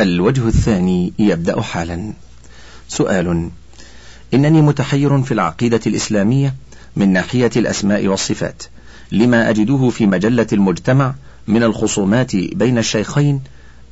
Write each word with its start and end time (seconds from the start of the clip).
الوجه 0.00 0.48
الثاني 0.48 1.12
يبدأ 1.18 1.60
حالا. 1.60 2.12
سؤال 2.88 3.50
إنني 4.34 4.62
متحير 4.62 5.22
في 5.22 5.34
العقيدة 5.34 5.80
الإسلامية 5.86 6.54
من 6.96 7.12
ناحية 7.12 7.50
الأسماء 7.56 8.06
والصفات. 8.06 8.62
لما 9.12 9.50
أجده 9.50 9.88
في 9.88 10.06
مجلة 10.06 10.46
المجتمع 10.52 11.14
من 11.48 11.62
الخصومات 11.62 12.36
بين 12.36 12.78
الشيخين 12.78 13.40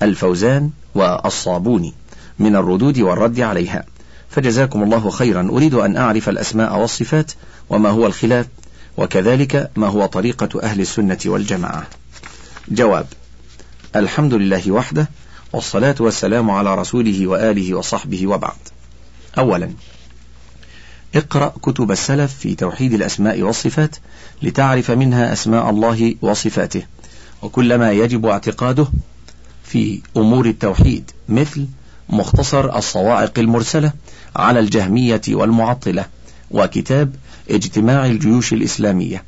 الفوزان 0.03 0.71
والصابوني 0.95 1.95
من 2.39 2.57
الردود 2.57 2.99
والرد 2.99 3.41
عليها. 3.41 3.85
فجزاكم 4.31 4.83
الله 4.83 5.11
خيرا. 5.11 5.49
أريد 5.51 5.75
أن 5.75 5.97
أعرف 5.97 6.29
الأسماء 6.29 6.79
والصفات 6.79 7.33
وما 7.71 7.89
هو 7.89 8.07
الخلاف 8.07 8.47
وكذلك 8.97 9.71
ما 9.77 9.87
هو 9.87 10.07
طريقة 10.07 10.63
أهل 10.63 10.81
السنة 10.81 11.19
والجماعة. 11.27 11.87
جواب 12.69 13.07
الحمد 13.97 14.35
لله 14.35 14.73
وحده 14.73 15.09
والصلاة 15.53 15.95
والسلام 16.01 16.51
على 16.51 16.75
رسوله 16.75 17.27
وآله 17.27 17.75
وصحبه 17.75 18.27
وبعد. 18.27 18.57
أولا 19.39 19.71
اقرأ 21.15 21.49
كتب 21.63 21.91
السلف 21.91 22.35
في 22.35 22.55
توحيد 22.55 22.93
الأسماء 22.93 23.43
والصفات 23.43 23.97
لتعرف 24.43 24.91
منها 24.91 25.33
أسماء 25.33 25.71
الله 25.71 26.15
وصفاته. 26.23 26.83
وكل 27.43 27.79
ما 27.79 27.93
يجب 27.93 28.27
اعتقاده 28.27 28.87
في 29.65 30.01
أمور 30.17 30.47
التوحيد 30.47 31.11
مثل 31.29 31.67
مختصر 32.09 32.77
الصواعق 32.77 33.39
المرسلة 33.39 33.93
على 34.37 34.61
الجهمية 34.61 35.23
والمعطلة 35.29 36.05
وكتاب 36.51 37.15
اجتماع 37.51 38.07
الجيوش 38.07 38.53
الإسلامية 38.53 39.25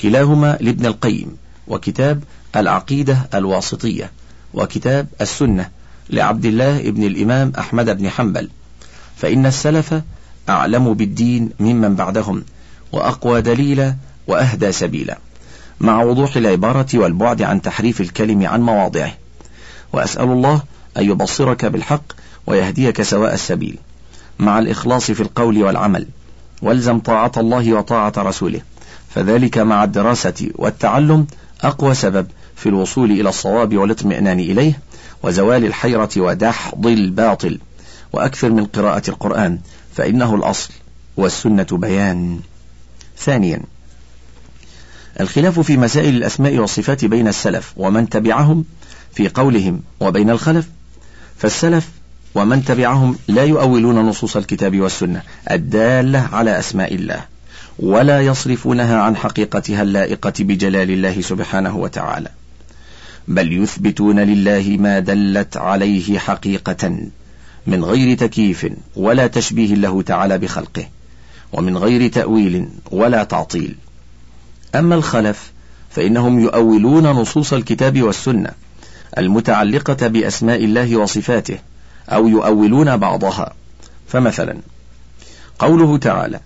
كلاهما 0.00 0.58
لابن 0.60 0.86
القيم 0.86 1.36
وكتاب 1.68 2.24
العقيدة 2.56 3.28
الواسطية. 3.34 4.10
وكتاب 4.54 5.06
السنة 5.20 5.68
لعبد 6.10 6.44
الله 6.44 6.80
ابن 6.80 7.04
الإمام 7.04 7.52
أحمد 7.58 7.98
بن 7.98 8.08
حنبل. 8.08 8.48
فإن 9.16 9.46
السلف 9.46 9.94
أعلم 10.48 10.94
بالدين 10.94 11.50
ممن 11.60 11.94
بعدهم 11.94 12.44
وأقوى 12.92 13.40
دليلا 13.40 13.96
وأهدى 14.26 14.72
سبيلا. 14.72 15.18
مع 15.80 16.02
وضوح 16.02 16.36
العبارة 16.36 16.88
والبعد 16.94 17.42
عن 17.42 17.62
تحريف 17.62 18.00
الكلم 18.00 18.46
عن 18.46 18.60
مواضعه. 18.60 19.12
وأسأل 19.92 20.28
الله 20.28 20.62
أن 20.96 21.04
يبصرك 21.04 21.64
بالحق 21.64 22.02
ويهديك 22.46 23.02
سواء 23.02 23.34
السبيل. 23.34 23.78
مع 24.38 24.58
الإخلاص 24.58 25.10
في 25.10 25.20
القول 25.20 25.62
والعمل. 25.62 26.06
والزم 26.62 26.98
طاعة 26.98 27.32
الله 27.36 27.72
وطاعة 27.72 28.12
رسوله. 28.16 28.60
فذلك 29.14 29.58
مع 29.58 29.84
الدراسة 29.84 30.50
والتعلم 30.54 31.26
أقوى 31.62 31.94
سبب 31.94 32.26
في 32.62 32.68
الوصول 32.68 33.10
إلى 33.10 33.28
الصواب 33.28 33.76
والاطمئنان 33.76 34.40
إليه 34.40 34.78
وزوال 35.22 35.64
الحيرة 35.64 36.10
ودحض 36.16 36.86
الباطل. 36.86 37.58
وأكثر 38.12 38.50
من 38.50 38.64
قراءة 38.64 39.10
القرآن 39.10 39.58
فإنه 39.96 40.34
الأصل 40.34 40.70
والسنة 41.16 41.66
بيان. 41.72 42.40
ثانيا 43.18 43.60
الخلاف 45.20 45.60
في 45.60 45.76
مسائل 45.76 46.16
الأسماء 46.16 46.58
والصفات 46.58 47.04
بين 47.04 47.28
السلف 47.28 47.72
ومن 47.76 48.08
تبعهم 48.08 48.64
في 49.14 49.28
قولهم 49.28 49.80
وبين 50.00 50.30
الخلف. 50.30 50.68
فالسلف 51.38 51.88
ومن 52.34 52.64
تبعهم 52.64 53.18
لا 53.28 53.44
يؤولون 53.44 53.98
نصوص 53.98 54.36
الكتاب 54.36 54.80
والسنة 54.80 55.22
الدالة 55.50 56.28
على 56.32 56.58
أسماء 56.58 56.94
الله 56.94 57.24
ولا 57.78 58.20
يصرفونها 58.20 58.98
عن 58.98 59.16
حقيقتها 59.16 59.82
اللائقة 59.82 60.32
بجلال 60.40 60.90
الله 60.90 61.20
سبحانه 61.20 61.76
وتعالى. 61.76 62.28
بل 63.28 63.62
يثبتون 63.62 64.20
لله 64.20 64.76
ما 64.80 64.98
دلت 64.98 65.56
عليه 65.56 66.18
حقيقة 66.18 66.98
من 67.66 67.84
غير 67.84 68.18
تكييف 68.18 68.66
ولا 68.96 69.26
تشبيه 69.26 69.74
له 69.74 70.02
تعالى 70.02 70.38
بخلقه 70.38 70.88
ومن 71.52 71.76
غير 71.76 72.10
تأويل 72.10 72.68
ولا 72.90 73.24
تعطيل. 73.24 73.76
أما 74.74 74.94
الخلف 74.94 75.52
فإنهم 75.90 76.40
يؤولون 76.40 77.06
نصوص 77.06 77.52
الكتاب 77.52 78.02
والسنة 78.02 78.50
المتعلقة 79.18 80.08
بأسماء 80.08 80.64
الله 80.64 80.96
وصفاته 80.96 81.58
أو 82.08 82.28
يؤولون 82.28 82.96
بعضها. 82.96 83.54
فمثلا 84.08 84.56
قوله 85.58 85.98
تعالى 85.98 86.40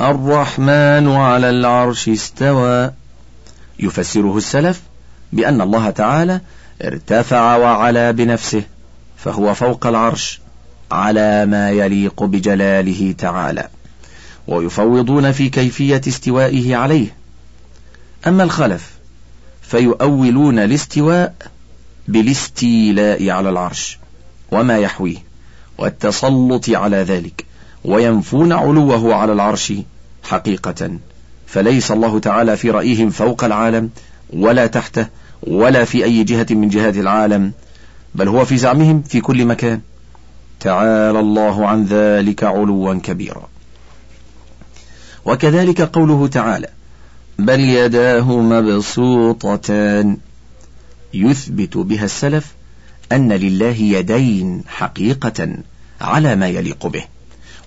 الرحمن 0.00 1.08
على 1.08 1.50
العرش 1.50 2.08
استوى 2.08 2.90
يفسره 3.78 4.36
السلف 4.36 4.82
بأن 5.32 5.60
الله 5.60 5.90
تعالى 5.90 6.40
ارتفع 6.82 7.56
وعلى 7.56 8.12
بنفسه 8.12 8.62
فهو 9.16 9.54
فوق 9.54 9.86
العرش 9.86 10.40
على 10.90 11.46
ما 11.46 11.70
يليق 11.70 12.24
بجلاله 12.24 13.14
تعالى. 13.18 13.68
ويفوضون 14.48 15.32
في 15.32 15.48
كيفية 15.48 16.00
استوائه 16.08 16.76
عليه. 16.76 17.14
أما 18.26 18.42
الخلف 18.42 18.90
فيؤولون 19.62 20.58
الاستواء 20.58 21.34
بالاستيلاء 22.08 23.30
على 23.30 23.50
العرش 23.50 23.98
وما 24.52 24.78
يحويه 24.78 25.16
والتسلط 25.78 26.68
على 26.68 26.96
ذلك 26.96 27.44
وينفون 27.84 28.52
علوه 28.52 29.14
على 29.14 29.32
العرش 29.32 29.72
حقيقة. 30.22 30.98
فليس 31.46 31.90
الله 31.90 32.18
تعالى 32.18 32.56
في 32.56 32.70
رأيهم 32.70 33.10
فوق 33.10 33.44
العالم 33.44 33.90
ولا 34.32 34.66
تحته 34.66 35.06
ولا 35.42 35.84
في 35.84 36.04
أي 36.04 36.24
جهة 36.24 36.46
من 36.50 36.68
جهات 36.68 36.96
العالم 36.96 37.52
بل 38.14 38.28
هو 38.28 38.44
في 38.44 38.56
زعمهم 38.56 39.02
في 39.02 39.20
كل 39.20 39.44
مكان. 39.44 39.80
تعالى 40.60 41.20
الله 41.20 41.66
عن 41.66 41.84
ذلك 41.84 42.44
علوا 42.44 42.94
كبيرا. 42.94 43.48
وكذلك 45.24 45.80
قوله 45.80 46.26
تعالى 46.26 46.68
بل 47.38 47.60
يداه 47.60 48.40
مبسوطتان. 48.40 50.16
يثبت 51.14 51.76
بها 51.76 52.04
السلف 52.04 52.54
أن 53.12 53.32
لله 53.32 53.76
يدين 53.76 54.62
حقيقة 54.68 55.48
على 56.00 56.36
ما 56.36 56.48
يليق 56.48 56.86
به 56.86 57.04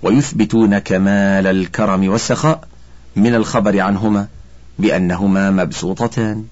ويثبتون 0.02 0.80
كمال 0.80 1.48
الكرم 1.48 2.10
والسخاء 2.10 2.68
من 3.16 3.36
الخبر 3.36 3.80
عنهما 3.80 4.28
بأنهما 4.80 5.52
مبسوطتان. 5.52 6.46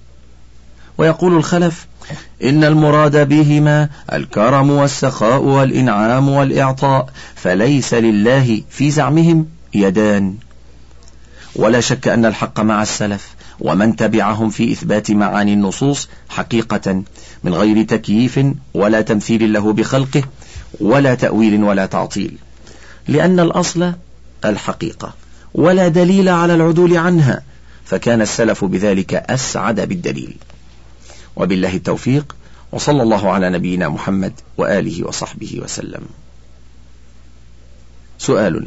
ويقول 0.98 1.36
الخلف 1.36 1.86
إن 2.44 2.64
المراد 2.64 3.28
بهما 3.28 3.88
الكرم 4.12 4.70
والسخاء 4.70 5.42
والإنعام 5.42 6.28
والإعطاء 6.28 7.08
فليس 7.34 7.94
لله 7.94 8.62
في 8.70 8.90
زعمهم 8.90 9.46
يدان. 9.74 10.34
ولا 11.56 11.80
شك 11.80 12.08
أن 12.08 12.24
الحق 12.24 12.60
مع 12.60 12.82
السلف 12.82 13.34
ومن 13.60 13.96
تبعهم 13.96 14.50
في 14.50 14.72
إثبات 14.72 15.10
معاني 15.10 15.52
النصوص 15.52 16.08
حقيقة 16.28 17.02
من 17.44 17.54
غير 17.54 17.82
تكييف 17.82 18.40
ولا 18.74 19.00
تمثيل 19.00 19.52
له 19.52 19.72
بخلقه 19.72 20.22
ولا 20.80 21.14
تأويل 21.14 21.64
ولا 21.64 21.86
تعطيل. 21.86 22.36
لأن 23.08 23.40
الأصل 23.40 23.92
الحقيقة 24.44 25.14
ولا 25.54 25.88
دليل 25.88 26.28
على 26.28 26.54
العدول 26.54 26.96
عنها 26.96 27.42
فكان 27.84 28.22
السلف 28.22 28.64
بذلك 28.64 29.14
أسعد 29.14 29.80
بالدليل. 29.80 30.36
وبالله 31.36 31.76
التوفيق 31.76 32.36
وصلى 32.72 33.02
الله 33.02 33.30
على 33.30 33.50
نبينا 33.50 33.88
محمد 33.88 34.32
وآله 34.56 35.06
وصحبه 35.06 35.60
وسلم. 35.62 36.02
سؤال 38.18 38.66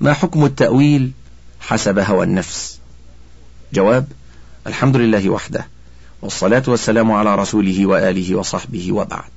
ما 0.00 0.12
حكم 0.12 0.44
التأويل 0.44 1.12
حسب 1.60 1.98
هوى 1.98 2.24
النفس؟ 2.24 2.78
جواب 3.72 4.06
الحمد 4.66 4.96
لله 4.96 5.30
وحده 5.30 5.66
والصلاة 6.22 6.62
والسلام 6.68 7.12
على 7.12 7.34
رسوله 7.34 7.86
وآله 7.86 8.34
وصحبه 8.34 8.92
وبعد. 8.92 9.30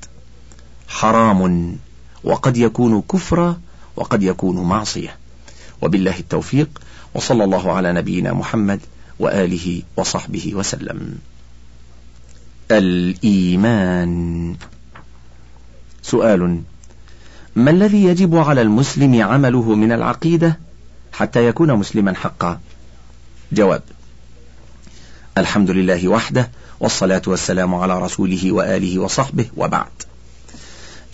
حرام 0.87 1.75
وقد 2.23 2.57
يكون 2.57 3.01
كفرا 3.01 3.59
وقد 3.95 4.23
يكون 4.23 4.63
معصية. 4.63 5.17
وبالله 5.81 6.19
التوفيق 6.19 6.81
وصلى 7.13 7.43
الله 7.43 7.71
على 7.71 7.93
نبينا 7.93 8.33
محمد 8.33 8.79
وآله 9.19 9.81
وصحبه 9.97 10.51
وسلم. 10.55 11.17
الإيمان. 12.77 14.55
سؤال 16.01 16.61
ما 17.55 17.71
الذي 17.71 18.03
يجب 18.03 18.35
على 18.35 18.61
المسلم 18.61 19.23
عمله 19.23 19.75
من 19.75 19.91
العقيدة 19.91 20.59
حتى 21.13 21.45
يكون 21.45 21.73
مسلما 21.73 22.15
حقا؟ 22.15 22.59
جواب 23.51 23.83
الحمد 25.37 25.71
لله 25.71 26.07
وحده 26.07 26.51
والصلاة 26.79 27.21
والسلام 27.27 27.75
على 27.75 27.99
رسوله 27.99 28.51
وآله 28.51 28.99
وصحبه 28.99 29.45
وبعد. 29.57 29.91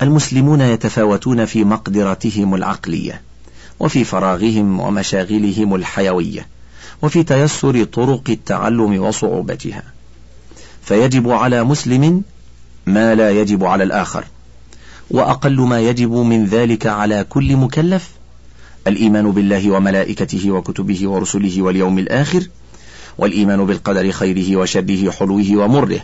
المسلمون 0.02 0.62
يتفاوتون 0.62 1.46
في 1.46 1.64
مقدرتهم 1.64 2.56
العقلية 2.56 3.22
وفي 3.80 4.04
فراغهم 4.04 4.80
ومشاغلهم 4.80 5.76
الحيوية 5.76 6.48
وفي 7.02 7.24
تيسر 7.24 7.84
طرق 7.84 8.24
التعلم 8.30 9.02
وصعوبتها. 9.02 9.84
فيجب 10.88 11.30
على 11.30 11.64
مسلم 11.64 12.24
ما 12.86 13.16
لا 13.16 13.32
يجب 13.32 13.64
على 13.64 13.84
الآخر 13.84 14.24
وأقل 15.12 15.62
ما 15.62 15.80
يجب 15.80 16.12
من 16.12 16.46
ذلك 16.46 16.88
على 16.88 17.26
كل 17.30 17.56
مكلف 17.56 18.10
الإيمان 18.88 19.32
بالله 19.32 19.72
وملائكته 19.72 20.52
وكتبه 20.52 21.10
ورسله 21.10 21.62
واليوم 21.62 22.00
الآخر 22.00 22.48
والإيمان 23.18 23.66
بالقدر 23.66 24.12
خيره 24.12 24.56
وشره 24.56 25.12
حلوة 25.12 25.46
ومره. 25.56 26.00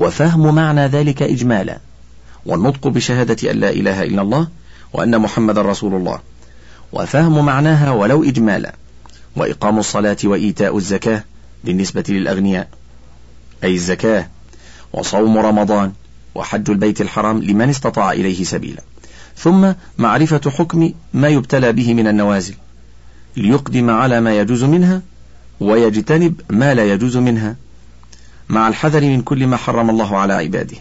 وفهم 0.00 0.54
معنى 0.54 0.86
ذلك 0.86 1.22
إجمالا 1.22 1.78
والنطق 2.46 2.88
بشهادة 2.88 3.50
أن 3.50 3.56
لا 3.56 3.70
إله 3.70 4.02
إلا 4.02 4.22
الله 4.22 4.48
وأن 4.92 5.18
محمد 5.18 5.58
رسول 5.58 5.94
الله. 5.94 6.20
وفهم 6.92 7.44
معناها 7.44 7.90
ولو 7.90 8.24
إجمالا 8.24 8.74
وإقام 9.36 9.78
الصلاة 9.78 10.16
وإيتاء 10.24 10.76
الزكاة 10.76 11.24
بالنسبة 11.64 12.04
للأغنياء. 12.08 12.68
أي 13.64 13.74
الزكاة 13.74 14.28
وصوم 14.92 15.38
رمضان 15.38 15.92
وحج 16.34 16.70
البيت 16.70 17.00
الحرام 17.00 17.42
لمن 17.42 17.68
استطاع 17.68 18.12
إليه 18.12 18.44
سبيلا. 18.44 18.82
ثم 19.36 19.72
معرفة 19.98 20.50
حكم 20.50 20.92
ما 21.14 21.28
يبتلى 21.28 21.72
به 21.72 21.94
من 21.94 22.06
النوازل. 22.06 22.54
ليقدم 23.36 23.90
على 23.90 24.20
ما 24.20 24.38
يجوز 24.38 24.64
منها 24.64 25.02
ويجتنب 25.60 26.40
ما 26.50 26.74
لا 26.74 26.92
يجوز 26.92 27.16
منها 27.16 27.56
مع 28.48 28.68
الحذر 28.68 29.00
من 29.00 29.22
كل 29.22 29.46
ما 29.46 29.56
حرم 29.56 29.90
الله 29.90 30.18
على 30.18 30.32
عباده. 30.32 30.76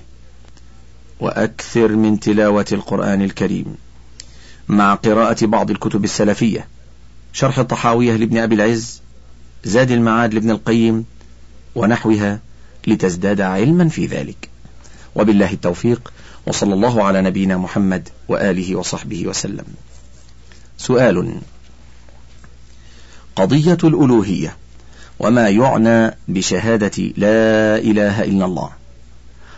وأكثر 1.20 1.88
من 1.88 2.20
تلاوة 2.20 2.66
القرآن 2.72 3.22
الكريم 3.22 3.76
مع 4.68 4.94
قراءة 4.94 5.46
بعض 5.46 5.72
الكتب 5.72 6.04
السلفية. 6.04 6.68
شرح 7.34 7.60
الطحاوية 7.60 8.16
لابن 8.16 8.38
أبي 8.38 8.56
العز 8.56 9.02
زاد 9.64 9.92
المعاد 9.92 10.34
لابن 10.34 10.52
القيم 10.52 11.06
ونحوها 11.76 12.40
لتزداد 12.88 13.42
علما 13.42 13.90
في 13.90 14.06
ذلك. 14.06 14.50
وبالله 15.16 15.54
التوفيق 15.54 16.14
وصلى 16.48 16.74
الله 16.74 17.04
على 17.04 17.22
نبينا 17.22 17.58
محمد 17.58 18.10
وآله 18.28 18.76
وصحبه 18.76 19.28
وسلم. 19.28 19.66
سؤال 20.78 21.40
قضية 23.36 23.78
الألوهية 23.84 24.56
وما 25.20 25.50
يعنى 25.50 26.16
بشهادة 26.28 27.04
لا 27.18 27.78
إله 27.78 28.24
إلا 28.24 28.46
الله. 28.46 28.70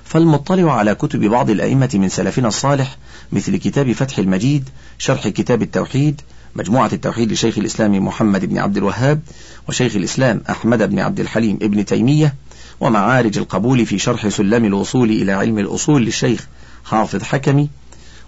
فالمطلع 0.10 0.78
على 0.78 0.96
كتب 0.96 1.20
بعض 1.20 1.50
الأئمة 1.50 1.90
من 1.94 2.10
سلفنا 2.10 2.48
الصالح 2.48 2.98
مثل 3.32 3.58
كتاب 3.58 3.92
فتح 3.92 4.20
المجيد 4.20 4.70
شرح 4.98 5.28
كتاب 5.28 5.62
التوحيد 5.62 6.22
مجموعة 6.56 6.90
التوحيد 6.94 7.32
لشيخ 7.32 7.58
الإسلام 7.58 8.06
محمد 8.06 8.46
بن 8.46 8.58
عبد 8.58 8.78
الوهاب 8.78 9.22
وشيخ 9.68 9.96
الإسلام 9.96 10.42
أحمد 10.50 10.90
بن 10.90 11.00
عبد 11.00 11.20
الحليم 11.20 11.60
ابن 11.62 11.86
تيمية 11.86 12.36
ومعارج 12.80 13.38
القبول 13.38 13.86
في 13.86 14.00
شرح 14.00 14.28
سلم 14.28 14.66
الوصول 14.66 15.10
إلى 15.10 15.32
علم 15.32 15.60
الأصول 15.60 16.06
للشيخ 16.06 16.48
حافظ 16.86 17.24
حكمي 17.24 17.70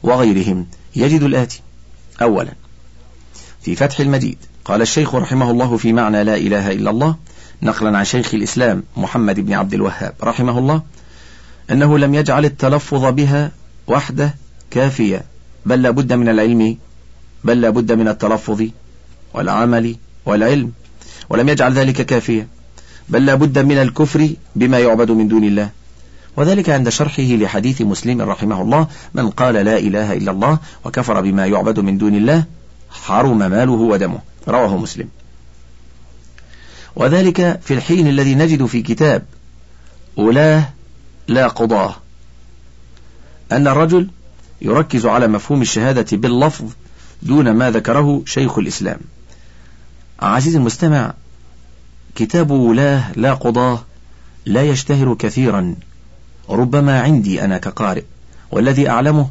وغيرهم 0.04 0.68
يجد 0.96 1.24
الآتي. 1.24 1.62
أولا 2.22 2.52
في 3.62 3.76
فتح 3.76 4.00
المجيد 4.00 4.38
قال 4.66 4.82
الشيخ 4.82 5.16
رحمه 5.16 5.52
الله 5.52 5.78
في 5.78 5.94
معنى 5.94 6.24
لا 6.24 6.36
إله 6.36 6.72
إلا 6.72 6.90
الله 6.90 7.16
نقلا 7.62 7.98
عن 7.98 8.06
شيخ 8.06 8.34
الإسلام 8.34 8.84
محمد 8.98 9.40
بن 9.40 9.54
عبد 9.54 9.74
الوهاب 9.74 10.14
رحمه 10.24 10.60
الله 10.60 10.82
أنه 11.72 11.98
لم 11.98 12.16
يجعل 12.16 12.46
التلفظ 12.46 13.06
بها 13.06 13.52
وحده 13.88 14.36
كافية 14.72 15.24
بل 15.66 15.82
لابد 15.82 16.14
من 16.14 16.30
العلم 16.30 16.78
بل 17.44 17.62
لابد 17.62 17.92
من 17.92 18.08
التلفظ 18.08 18.64
والعمل 19.34 19.96
والعلم 20.26 20.72
ولم 21.30 21.50
يجعل 21.50 21.74
ذلك 21.74 22.06
كافيا. 22.06 22.48
بل 23.12 23.26
لابد 23.26 23.60
من 23.60 23.78
الكفر 23.78 24.30
بما 24.56 24.80
يعبد 24.80 25.12
من 25.12 25.28
دون 25.28 25.44
الله. 25.44 25.70
وذلك 26.38 26.70
عند 26.70 26.90
شرحه 26.90 27.24
لحديث 27.24 27.82
مسلم 27.82 28.22
رحمه 28.22 28.62
الله 28.62 28.88
من 29.14 29.30
قال 29.30 29.54
لا 29.54 29.78
إله 29.78 30.14
إلا 30.14 30.32
الله 30.32 30.60
وكفر 30.86 31.22
بما 31.22 31.46
يعبد 31.46 31.80
من 31.80 31.98
دون 31.98 32.16
الله 32.16 32.44
حرم 32.90 33.38
ماله 33.38 33.72
ودمه. 33.72 34.20
رواه 34.48 34.78
مسلم. 34.78 35.08
وذلك 36.96 37.60
في 37.64 37.74
الحين 37.74 38.08
الذي 38.08 38.36
نجد 38.36 38.66
في 38.66 38.82
كتاب 38.82 39.24
أولاه 40.18 40.70
لا 41.28 41.48
قضاه. 41.48 41.96
أن 43.52 43.68
الرجل 43.68 44.08
يركز 44.62 45.06
على 45.06 45.28
مفهوم 45.28 45.62
الشهادة 45.62 46.18
باللفظ 46.18 46.66
دون 47.22 47.52
ما 47.52 47.72
ذكره 47.72 48.22
شيخ 48.26 48.58
الإسلام. 48.58 49.00
عزيزي 50.22 50.58
المستمع 50.58 51.14
كتاب 52.16 52.52
ولاه 52.52 53.12
لا 53.16 53.34
قضاه 53.34 53.84
لا 54.46 54.64
يشتهر 54.64 55.14
كثيرا. 55.14 55.76
ربما 56.50 57.02
عندي 57.02 57.44
أنا 57.44 57.58
كقارئ 57.58 58.04
والذي 58.52 58.90
أعلمه 58.90 59.30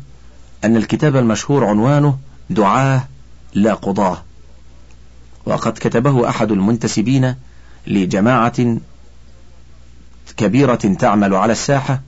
أن 0.65 0.77
الكتاب 0.77 1.17
المشهور 1.17 1.65
عنوانه 1.65 2.19
دعاه 2.51 3.09
لا 3.55 3.75
قضاه. 3.75 4.23
وقد 5.47 5.73
كتبه 5.73 6.29
أحد 6.29 6.53
المنتسبين 6.53 7.35
لجماعة 7.87 8.77
كبيرة 10.37 10.75
تعمل 10.75 11.35
على 11.35 11.53
الساحة 11.53 12.01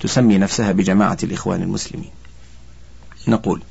تسمي 0.00 0.38
نفسها 0.38 0.72
بجماعة 0.72 1.18
الإخوان 1.22 1.62
المسلمين. 1.62 2.10
نقول 3.28 3.62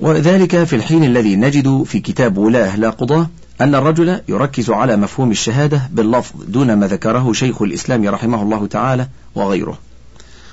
وذلك 0.00 0.64
في 0.64 0.76
الحين 0.76 1.04
الذي 1.04 1.36
نجد 1.36 1.82
في 1.82 2.00
كتاب 2.00 2.38
ولاه 2.38 2.76
لا 2.76 2.90
قضاة 2.90 3.28
أن 3.60 3.74
الرجل 3.74 4.20
يركز 4.28 4.70
على 4.70 4.96
مفهوم 4.96 5.30
الشهادة 5.30 5.82
باللفظ 5.92 6.44
دون 6.48 6.74
ما 6.74 6.86
ذكره 6.86 7.32
شيخ 7.32 7.62
الإسلام 7.62 8.08
رحمه 8.08 8.42
الله 8.42 8.66
تعالى 8.66 9.08
وغيره. 9.34 9.78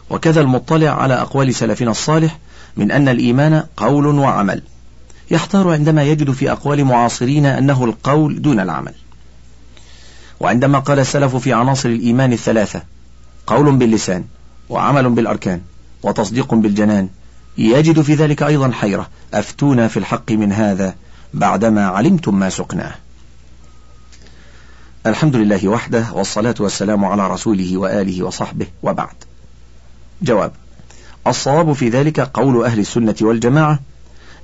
وكذا 0.10 0.42
المطلع 0.42 0.90
على 0.90 1.14
أقوال 1.14 1.56
سلفنا 1.56 1.92
الصالح 1.92 2.40
من 2.78 2.92
أن 2.92 3.08
الإيمان 3.08 3.64
قول 3.78 4.06
وعمل. 4.06 4.62
يحتار 5.32 5.72
عندما 5.72 6.04
يجد 6.04 6.32
في 6.32 6.52
أقوال 6.52 6.86
معاصرين 6.86 7.46
أنه 7.46 7.86
القول 7.86 8.42
دون 8.42 8.60
العمل. 8.60 8.94
وعندما 10.40 10.80
قال 10.80 11.00
السلف 11.00 11.36
في 11.36 11.54
عناصر 11.54 11.90
الإيمان 11.90 12.34
الثلاثة 12.34 12.84
قول 13.48 13.76
باللسان 13.76 14.24
وعمل 14.70 15.10
بالأركان 15.10 15.62
وتصديق 16.04 16.54
بالجنان 16.54 17.10
يجد 17.58 18.02
في 18.02 18.14
ذلك 18.14 18.44
أيضا 18.44 18.72
حيرة 18.72 19.08
أفتونا 19.34 19.88
في 19.88 19.98
الحق 19.98 20.32
من 20.32 20.52
هذا؟ 20.52 20.96
بعدما 21.34 21.86
علمتم 21.86 22.40
ما 22.40 22.50
سقناه. 22.50 22.94
الحمد 25.06 25.36
لله 25.36 25.68
وحده 25.68 26.06
والصلاة 26.14 26.56
والسلام 26.60 27.06
على 27.06 27.28
رسوله 27.28 27.78
وآله 27.78 28.24
وصحبه 28.24 28.68
وبعد. 28.84 29.16
جواب 30.22 30.52
الصواب 31.28 31.74
في 31.74 31.90
ذلك 31.90 32.20
قول 32.20 32.66
أهل 32.66 32.80
السنة 32.80 33.16
والجماعة 33.22 33.80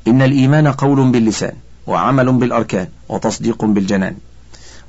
إن 0.08 0.22
الإيمان 0.22 0.68
قول 0.68 1.12
باللسان 1.12 1.54
وعمل 1.88 2.34
بالأركان 2.34 2.88
وتصديق 3.10 3.66
بالجنان. 3.66 4.16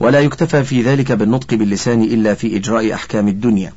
ولا 0.01 0.21
يكتفى 0.21 0.65
في 0.65 0.83
ذلك 0.83 1.13
بالنطق 1.13 1.55
باللسان 1.55 2.03
إلا 2.03 2.35
في 2.35 2.57
إجراء 2.57 2.95
أحكام 2.95 3.29
الدنيا. 3.29 3.73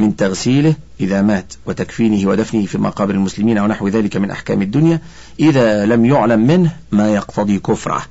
من 0.00 0.16
تغسيله 0.16 0.74
إذا 1.00 1.22
مات 1.22 1.54
وتكفينه 1.66 2.28
ودفنه 2.28 2.66
في 2.66 2.78
مقابر 2.78 3.14
المسلمين 3.14 3.58
ونحو 3.58 3.88
ذلك 3.88 4.16
من 4.16 4.30
أحكام 4.30 4.62
الدنيا 4.62 5.00
إذا 5.40 5.86
لم 5.86 6.04
يعلم 6.04 6.46
منه 6.46 6.76
ما 6.92 7.14
يقتضي 7.14 7.58
كفره. 7.58 8.02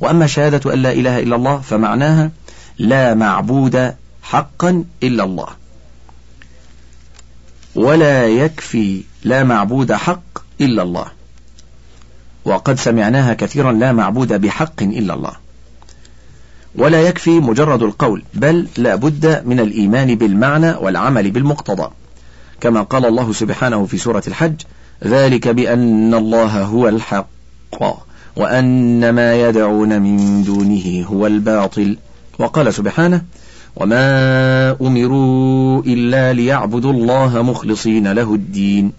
وأما 0.00 0.26
شهادة 0.26 0.74
أن 0.74 0.82
لا 0.82 0.92
إله 0.92 1.18
إلا 1.18 1.36
الله 1.36 1.60
فمعناها 1.60 2.30
لا 2.78 3.14
معبود 3.14 3.94
حقا 4.22 4.84
إلا 5.02 5.24
الله. 5.24 5.48
ولا 7.74 8.26
يكفي 8.26 9.02
لا 9.24 9.44
معبود 9.44 9.92
حق 9.92 10.38
إلا 10.60 10.82
الله. 10.82 11.06
وقد 12.44 12.78
سمعناها 12.78 13.34
كثيرا 13.34 13.72
لا 13.72 13.92
معبود 13.92 14.32
بحق 14.32 14.82
إلا 14.82 15.14
الله. 15.14 15.47
ولا 16.78 17.02
يكفي 17.02 17.40
مجرد 17.40 17.82
القول 17.82 18.22
بل 18.34 18.66
لا 18.76 18.94
بد 18.94 19.42
من 19.46 19.60
الإيمان 19.60 20.14
بالمعنى 20.14 20.70
والعمل 20.70 21.30
بالمقتضى. 21.30 21.90
كما 22.60 22.82
قال 22.82 23.06
الله 23.06 23.32
سبحانه 23.32 23.86
في 23.86 23.98
سورة 23.98 24.22
الحج 24.28 24.54
ذلك 25.04 25.48
بأن 25.48 26.14
الله 26.14 26.62
هو 26.62 26.88
الحق 26.88 27.28
وأن 28.36 29.10
ما 29.10 29.48
يدعون 29.48 30.02
من 30.02 30.42
دونه 30.42 31.04
هو 31.06 31.26
الباطل. 31.26 31.96
وقال 32.38 32.74
سبحانه 32.74 33.22
وما 33.76 34.76
أمروا 34.80 35.82
إلا 35.82 36.32
ليعبدوا 36.32 36.92
الله 36.92 37.42
مخلصين 37.42 38.12
له 38.12 38.34
الدين. 38.34 38.92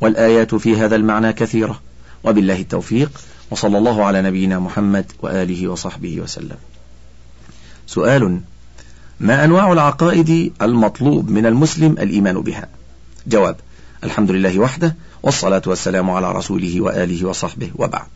والآيات 0.00 0.54
في 0.54 0.76
هذا 0.76 0.96
المعنى 0.96 1.32
كثيرة. 1.32 1.80
وبالله 2.24 2.60
التوفيق. 2.60 3.10
وصلى 3.50 3.78
الله 3.78 4.04
على 4.04 4.22
نبينا 4.22 4.58
محمد 4.58 5.12
وآله 5.22 5.68
وصحبه 5.68 6.20
وسلم. 6.20 6.56
سؤال 7.86 8.40
ما 9.20 9.44
أنواع 9.44 9.72
العقائد 9.72 10.52
المطلوب 10.62 11.30
من 11.30 11.46
المسلم 11.46 11.92
الإيمان 11.92 12.40
بها؟ 12.40 12.68
جواب 13.26 13.56
الحمد 14.04 14.30
لله 14.30 14.58
وحده 14.58 14.96
والصلاة 15.22 15.62
والسلام 15.66 16.10
على 16.10 16.32
رسوله 16.32 16.80
وآله 16.80 17.28
وصحبه 17.28 17.70
وبعد. 17.74 18.06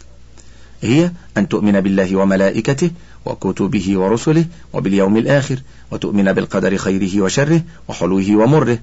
هي 0.83 1.11
أن 1.37 1.49
تؤمن 1.49 1.81
بالله 1.81 2.17
وملائكته 2.17 2.91
وكتبه 3.25 3.99
ورسله 3.99 4.45
وباليوم 4.73 5.17
الآخر 5.17 5.59
وتؤمن 5.91 6.33
بالقدر 6.33 6.77
خيره 6.77 7.21
وشره 7.21 7.63
وحلوه 7.89 8.37
ومره 8.37 8.79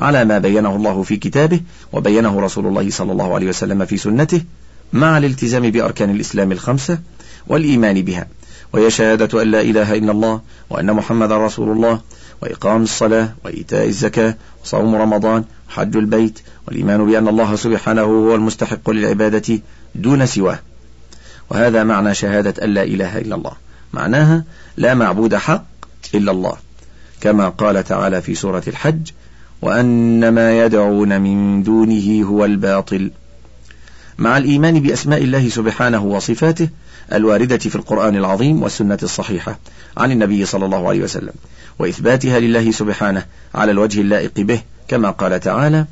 على 0.00 0.24
ما 0.24 0.38
بينه 0.38 0.76
الله 0.76 1.02
في 1.02 1.16
كتابه 1.16 1.60
وبينه 1.92 2.40
رسول 2.40 2.66
الله 2.66 2.90
صلى 2.90 3.12
الله 3.12 3.34
عليه 3.34 3.48
وسلم 3.48 3.84
في 3.84 3.96
سنته 3.96 4.42
مع 4.92 5.18
الالتزام 5.18 5.70
بأركان 5.70 6.10
الإسلام 6.10 6.52
الخمسة 6.52 6.98
والإيمان 7.46 8.02
بها. 8.02 8.26
وهي 8.72 8.90
شهادة 8.90 9.42
أن 9.42 9.50
لا 9.50 9.60
إله 9.60 9.94
إلا 9.94 10.12
الله 10.12 10.40
وأن 10.70 10.92
محمد 10.92 11.32
رسول 11.32 11.68
الله 11.76 12.00
وإقام 12.42 12.82
الصلاة 12.82 13.28
وإيتاء 13.44 13.86
الزكاة 13.86 14.36
وصوم 14.64 14.94
رمضان 14.94 15.44
وحج 15.68 15.96
البيت 15.96 16.38
والإيمان 16.66 17.06
بأن 17.06 17.28
الله 17.28 17.56
سبحانه 17.56 18.02
هو 18.02 18.34
المستحق 18.34 18.90
للعبادة 18.90 19.60
دون 19.94 20.26
سواه. 20.26 20.58
وهذا 21.50 21.84
معنى 21.84 22.14
شهادة 22.14 22.64
أن 22.64 22.74
لا 22.74 22.82
إله 22.82 23.18
إلا 23.18 23.34
الله. 23.34 23.52
معناها 23.92 24.44
لا 24.76 24.94
معبود 24.94 25.34
حق 25.34 25.64
إلا 26.14 26.32
الله 26.32 26.56
كما 27.20 27.48
قال 27.48 27.84
تعالى 27.84 28.22
في 28.22 28.34
سورة 28.34 28.62
الحج 28.66 29.10
وأن 29.62 30.28
ما 30.28 30.64
يدعون 30.64 31.20
من 31.20 31.62
دونه 31.62 32.24
هو 32.28 32.44
الباطل 32.44 33.10
مع 34.18 34.38
الإيمان 34.38 34.80
بأسماء 34.80 35.22
الله 35.24 35.48
سبحانه 35.48 36.04
وصفاته 36.04 36.68
الواردة 37.12 37.58
في 37.58 37.76
القرآن 37.76 38.16
العظيم 38.16 38.62
والسنة 38.62 38.98
الصحيحة 39.02 39.58
عن 39.96 40.12
النبي 40.12 40.44
صلى 40.44 40.64
الله 40.64 40.88
عليه 40.88 41.02
وسلم 41.02 41.32
وإثباتها 41.78 42.40
لله 42.40 42.70
سبحانه 42.70 43.24
على 43.54 43.72
الوجه 43.72 44.00
اللائق 44.00 44.40
به 44.40 44.62
كما 44.88 45.10
قال 45.10 45.40
تعالى 45.40 45.86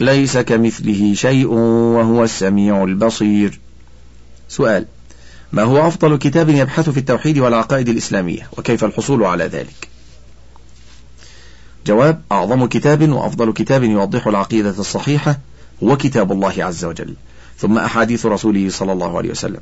ليس 0.00 0.38
كمثله 0.38 1.14
شيء 1.14 1.46
وهو 1.46 2.24
السميع 2.24 2.84
البصير 2.84 3.60
سؤال 4.48 4.86
ما 5.52 5.62
هو 5.62 5.86
أفضل 5.88 6.18
كتاب 6.18 6.48
يبحث 6.48 6.90
في 6.90 6.98
التوحيد 6.98 7.38
والعقائد 7.38 7.88
الإسلامية 7.88 8.48
وكيف 8.58 8.84
الحصول 8.84 9.24
على 9.24 9.44
ذلك؟ 9.44 9.88
جواب 11.86 12.22
أعظم 12.32 12.66
كتاب 12.66 13.08
وأفضل 13.08 13.52
كتاب 13.52 13.82
يوضح 13.82 14.26
العقيدة 14.26 14.70
الصحيحة 14.70 15.38
هو 15.82 15.96
كتاب 15.96 16.32
الله 16.32 16.64
عز 16.64 16.84
وجل. 16.84 17.14
ثم 17.62 17.78
أحاديث 17.78 18.26
رسوله 18.26 18.70
صلى 18.70 18.92
الله 18.92 19.16
عليه 19.18 19.30
وسلم. 19.30 19.60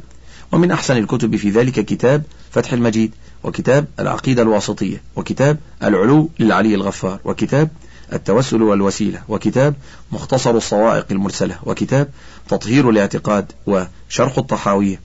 ومن 0.52 0.70
أحسن 0.70 0.96
الكتب 0.96 1.36
في 1.36 1.50
ذلك 1.50 1.84
كتاب 1.84 2.22
فتح 2.50 2.72
المجيد 2.72 3.14
وكتاب 3.44 3.86
العقيدة 4.00 4.42
الواسطية 4.42 5.02
وكتاب 5.16 5.58
العلو 5.82 6.30
للعلي 6.38 6.74
الغفار 6.74 7.20
وكتاب 7.24 7.68
التوسل 8.12 8.62
والوسيلة 8.62 9.22
وكتاب 9.28 9.74
مختصر 10.12 10.50
الصواعق 10.50 11.06
المرسلة 11.10 11.58
وكتاب 11.62 12.08
تطهير 12.48 12.90
الاعتقاد 12.90 13.52
وشرح 13.66 14.38
الطحاوية. 14.38 15.00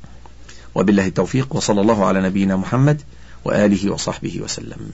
وبالله 0.75 1.07
التوفيق 1.07 1.55
وصلى 1.55 1.81
الله 1.81 2.05
على 2.05 2.21
نبينا 2.21 2.55
محمد 2.55 3.01
وآله 3.45 3.91
وصحبه 3.91 4.39
وسلم. 4.43 4.89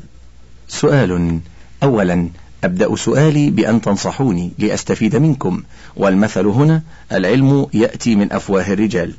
سؤال 0.67 1.39
أولا 1.83 2.29
أبدأ 2.63 2.95
سؤالي 2.95 3.49
بأن 3.49 3.81
تنصحوني 3.81 4.51
لأستفيد 4.59 5.15
منكم. 5.15 5.63
والمثل 5.95 6.45
هنا 6.45 6.81
العلم 7.11 7.67
يأتي 7.73 8.15
من 8.15 8.33
أفواه 8.33 8.73
الرجال. 8.73 9.13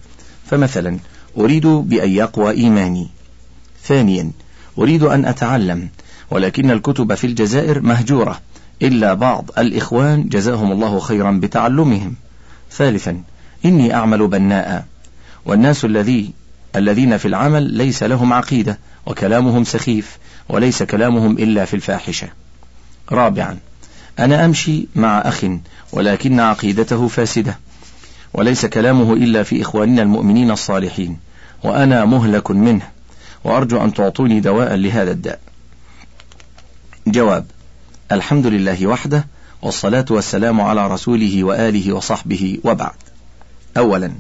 فمثلا 0.47 0.99
أريد 1.39 1.67
بأن 1.67 2.11
يقوى 2.11 2.51
إيماني. 2.51 3.09
ثانيا 3.85 4.31
أريد 4.79 5.03
أن 5.03 5.25
أتعلم. 5.25 5.89
ولكن 6.31 6.71
الكتب 6.71 7.15
في 7.15 7.27
الجزائر 7.27 7.81
مهجورة. 7.81 8.41
إلا 8.83 9.15
بعض 9.15 9.51
الإخوان 9.59 10.29
جزاهم 10.29 10.73
الله 10.73 11.01
خيرا 11.01 11.31
بتعلمهم. 11.31 12.15
ثالثا 12.73 13.23
إني 13.65 13.95
أعمل 13.95 14.27
بناء. 14.27 14.87
والناس 15.45 15.85
الذي 15.85 16.31
الذين 16.77 17.17
في 17.17 17.29
العمل 17.29 17.63
ليس 17.63 18.03
لهم 18.03 18.33
عقيدة 18.33 18.79
وكلامهم 19.07 19.65
سخيف 19.65 20.19
وليس 20.49 20.83
كلامهم 20.83 21.39
إلا 21.39 21.65
في 21.65 21.75
الفاحشة. 21.75 22.29
رابعا 23.13 23.59
أنا 24.19 24.45
أمشي 24.45 24.89
مع 24.95 25.19
أخ 25.19 25.45
ولكن 25.93 26.41
عقيدته 26.41 27.09
فاسدة 27.09 27.59
وليس 28.35 28.67
كلامه 28.67 29.13
إلا 29.13 29.43
في 29.43 29.63
إخواننا 29.63 30.03
المؤمنين 30.03 30.51
الصالحين 30.51 31.19
وأنا 31.65 32.05
مهلك 32.05 32.51
منه 32.51 32.89
وأرجو 33.45 33.85
أن 33.85 33.95
تعطوني 33.95 34.41
دواء 34.41 34.75
لهذا 34.75 35.11
الداء. 35.11 35.41
جواب 37.07 37.47
الحمد 38.13 38.47
لله 38.47 38.87
وحده 38.87 39.27
والصلاة 39.63 40.05
والسلام 40.11 40.61
على 40.61 40.87
رسوله 40.87 41.45
وآله 41.45 41.93
وصحبه 41.93 42.59
وبعد. 42.65 42.97
أولا 43.77 44.13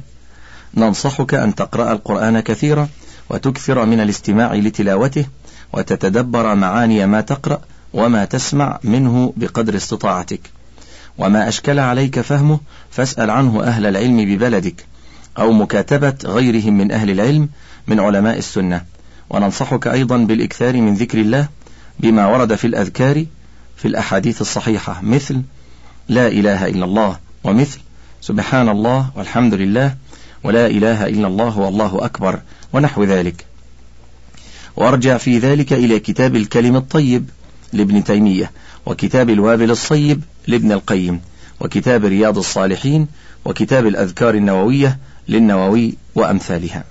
ننصحك 0.75 1.35
أن 1.35 1.55
تقرأ 1.55 1.93
القرآن 1.93 2.41
كثيرا 2.41 2.89
وتكثر 3.31 3.87
من 3.87 4.01
الاستماع 4.01 4.55
لتلاوته 4.55 5.27
وتتدبر 5.73 6.55
معاني 6.55 7.07
ما 7.07 7.21
تقرأ 7.21 7.61
وما 7.93 8.25
تسمع 8.25 8.79
منه 8.85 9.33
بقدر 9.37 9.77
استطاعتك. 9.77 10.41
وما 11.19 11.49
أشكل 11.49 11.79
عليك 11.79 12.21
فهمه 12.21 12.61
فاسأل 12.91 13.31
عنه 13.31 13.63
أهل 13.63 13.87
العلم 13.87 14.17
ببلدك 14.17 14.85
أو 15.39 15.53
مكاتبة 15.53 16.15
غيرهم 16.25 16.79
من 16.79 16.93
أهل 16.93 17.11
العلم 17.11 17.49
من 17.87 18.01
علماء 18.01 18.39
السنة. 18.39 18.85
وننصحك 19.31 19.87
أيضا 19.87 20.17
بالإكثار 20.17 20.77
من 20.77 20.95
ذكر 20.95 21.21
الله 21.21 21.49
بما 22.01 22.27
ورد 22.27 22.55
في 22.55 22.67
الأذكار 22.67 23.25
في 23.77 23.89
الأحاديث 23.89 24.41
الصحيحة 24.41 25.01
مثل 25.03 25.43
لا 26.09 26.29
إله 26.29 26.67
إلا 26.67 26.85
الله 26.85 27.19
ومثل 27.45 27.79
سبحان 28.21 28.69
الله 28.69 29.11
والحمد 29.17 29.55
لله 29.55 29.95
ولا 30.45 30.67
إله 30.67 31.07
إلا 31.07 31.27
الله 31.27 31.59
والله 31.59 32.05
أكبر 32.05 32.41
ونحو 32.73 33.05
ذلك. 33.05 33.45
وأرجع 34.77 35.17
في 35.17 35.39
ذلك 35.39 35.73
إلى 35.73 36.01
كتاب 36.01 36.37
الكلم 36.37 36.77
الطيب. 36.77 37.31
لابن 37.73 38.05
تيمية 38.05 38.51
وكتاب 38.87 39.31
الوابل 39.31 39.71
الصيب 39.71 40.23
لابن 40.47 40.73
القيم 40.73 41.21
وكتاب 41.61 42.05
رياض 42.05 42.39
الصالحين 42.39 43.07
وكتاب 43.45 43.87
الأذكار 43.87 44.35
النووية 44.35 44.99
للنووي 45.29 45.95
وأمثالها. 46.15 46.85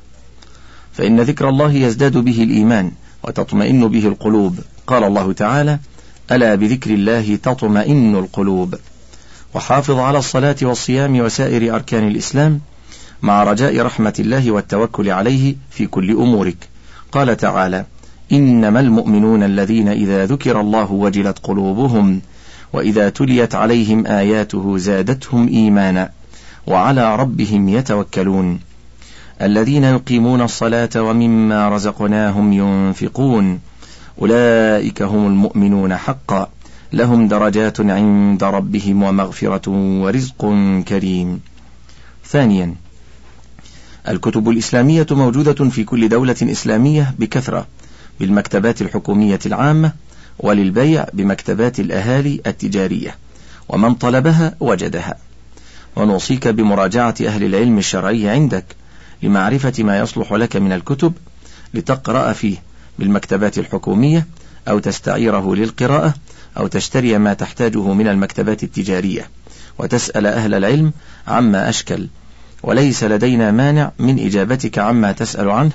فإن 0.94 1.22
ذكر 1.22 1.50
الله 1.50 1.74
يزداد 1.74 2.18
به 2.18 2.44
الإيمان 2.44 2.92
وتطمئن 3.24 3.88
به 3.88 4.08
القلوب. 4.08 4.60
قال 4.88 5.04
الله 5.04 5.34
تعالى 5.34 5.80
ألا 6.32 6.56
بذكر 6.56 6.92
الله 6.92 7.36
تطمئن 7.36 8.16
القلوب؟ 8.16 8.76
وحافظ 9.54 10.00
على 10.00 10.18
الصلاة 10.18 10.56
والصيام 10.62 11.20
وسائر 11.20 11.76
أركان 11.76 12.08
الإسلام 12.08 12.62
مع 13.22 13.44
رجاء 13.44 13.82
رحمة 13.82 14.14
الله 14.20 14.52
والتوكل 14.52 15.10
عليه 15.10 15.56
في 15.70 15.88
كل 15.88 16.12
أمورك. 16.12 16.58
قال 17.12 17.38
تعالى 17.38 17.86
إنما 18.32 18.80
المؤمنون 18.80 19.44
الذين 19.44 19.88
إذا 19.88 20.26
ذكر 20.26 20.62
الله 20.62 20.92
وجلت 20.92 21.40
قلوبهم 21.44 22.22
وإذا 22.74 23.10
تليت 23.10 23.56
عليهم 23.56 24.08
آياته 24.08 24.78
زادتهم 24.78 25.48
إيمانا 25.48 26.10
وعلى 26.68 27.16
ربهم 27.16 27.70
يتوكلون. 27.70 28.60
الذين 29.42 29.84
يقيمون 29.84 30.42
الصلاة 30.42 30.90
ومما 30.96 31.70
رزقناهم 31.70 32.54
ينفقون 32.54 33.60
أولئك 34.22 35.02
هم 35.02 35.28
المؤمنون 35.28 35.98
حقا. 35.98 36.50
لهم 36.94 37.28
درجات 37.28 37.82
عند 37.82 38.44
ربهم 38.44 39.04
ومغفرة 39.04 39.70
ورزق 40.02 40.56
كريم. 40.88 41.42
ثانيا 42.26 42.76
الكتب 44.08 44.50
الإسلامية 44.50 45.08
موجودة 45.12 45.70
في 45.70 45.84
كل 45.84 46.10
دولة 46.10 46.36
إسلامية 46.44 47.16
بكثرة. 47.20 47.68
بالمكتبات 48.22 48.82
الحكومية 48.82 49.40
العامة 49.46 49.92
وللبيع 50.40 51.06
بمكتبات 51.14 51.80
الأهالي 51.80 52.42
التجارية 52.48 53.16
ومن 53.70 53.96
طلبها 53.96 54.56
وجدها. 54.60 55.16
ونوصيك 55.96 56.48
بمراجعة 56.48 57.16
أهل 57.22 57.44
العلم 57.44 57.78
الشرعي 57.78 58.30
عندك 58.30 58.66
لمعرفة 59.24 59.84
ما 59.84 60.00
يصلح 60.00 60.34
لك 60.34 60.56
من 60.56 60.72
الكتب 60.72 61.14
لتقرأ 61.74 62.34
فيه 62.34 62.58
بالمكتبات 63.00 63.58
الحكومية 63.58 64.28
أو 64.68 64.80
تستعيره 64.80 65.56
للقراءة 65.56 66.14
أو 66.58 66.68
تشتري 66.68 67.18
ما 67.18 67.34
تحتاجه 67.34 67.94
من 67.94 68.08
المكتبات 68.08 68.64
التجارية. 68.64 69.30
وتسأل 69.80 70.28
أهل 70.28 70.54
العلم 70.54 70.92
عما 71.28 71.70
أشكل 71.70 72.08
وليس 72.64 73.04
لدينا 73.04 73.52
مانع 73.52 73.92
من 74.00 74.20
إجابتك 74.20 74.80
عما 74.80 75.12
تسأل 75.12 75.50
عنه 75.50 75.72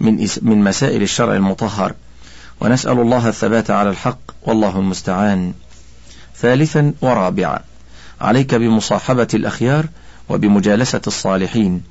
من, 0.00 0.28
من 0.42 0.64
مسائل 0.64 1.02
الشرع 1.02 1.34
المطهر. 1.34 1.94
ونسأل 2.60 3.00
الله 3.00 3.28
الثبات 3.28 3.70
على 3.70 3.90
الحق 3.90 4.18
والله 4.42 4.78
المستعان. 4.78 5.52
ثالثا 6.36 6.92
ورابعا 7.02 7.58
عليك 8.20 8.54
بمصاحبة 8.54 9.28
الأخيار 9.34 9.86
وبمجالسة 10.28 11.00
الصالحين 11.06 11.82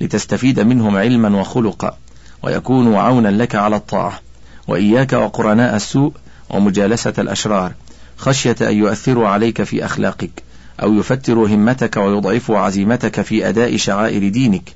لتستفيد 0.00 0.60
منهم 0.60 0.96
علما 0.96 1.40
وخلقا 1.40 1.98
ويكونوا 2.42 3.00
عونا 3.00 3.28
لك 3.28 3.54
على 3.54 3.76
الطاعة 3.76 4.20
وإياك 4.68 5.12
وقرناء 5.12 5.76
السوء 5.76 6.12
ومجالسة 6.50 7.14
الأشرار. 7.18 7.72
خشية 8.16 8.56
أن 8.60 8.76
يؤثروا 8.76 9.28
عليك 9.28 9.62
في 9.62 9.84
أخلاقك 9.84 10.42
أو 10.82 10.94
يفتروا 10.94 11.48
همتك 11.48 11.96
ويضعفوا 11.96 12.58
عزيمتك 12.58 13.20
في 13.20 13.48
أداء 13.48 13.76
شعائر 13.76 14.28
دينك 14.28 14.74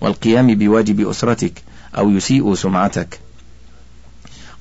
والقيام 0.00 0.54
بواجب 0.54 1.08
أسرتك 1.08 1.62
أو 1.96 2.10
يسيئوا 2.10 2.54
سمعتك. 2.54 3.20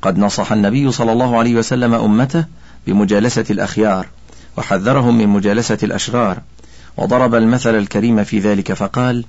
قد 0.01 0.17
نصح 0.17 0.51
النبي 0.51 0.91
صلى 0.91 1.11
الله 1.11 1.37
عليه 1.37 1.55
وسلم 1.55 1.93
أمته 1.93 2.45
بمجالسة 2.87 3.45
الأخيار 3.49 4.07
وحذرهم 4.57 5.17
من 5.17 5.27
مجالسة 5.27 5.77
الأشرار 5.83 6.41
وضرب 6.97 7.35
المثل 7.35 7.75
الكريم 7.75 8.23
في 8.23 8.39
ذلك 8.39 8.73
فقال 8.73 9.25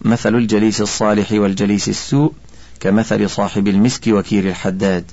مثل 0.00 0.34
الجليس 0.34 0.80
الصالح 0.80 1.32
والجليس 1.32 1.88
السوء 1.88 2.32
كمثل 2.80 3.30
صاحب 3.30 3.68
المسك 3.68 4.06
وكير 4.08 4.48
الحداد 4.48 5.10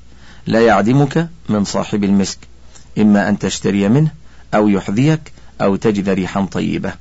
لا 0.48 0.62
يعدمك 0.62 1.30
من 1.50 1.64
صاحب 1.64 2.04
المسك 2.04 2.38
إما 2.98 3.30
أن 3.30 3.40
تشتري 3.40 3.90
منه 3.90 4.12
أو 4.54 4.68
يحذيك 4.68 5.32
أو 5.62 5.76
تجد 5.76 6.10
ريحا 6.10 6.46
طيبة. 6.46 6.94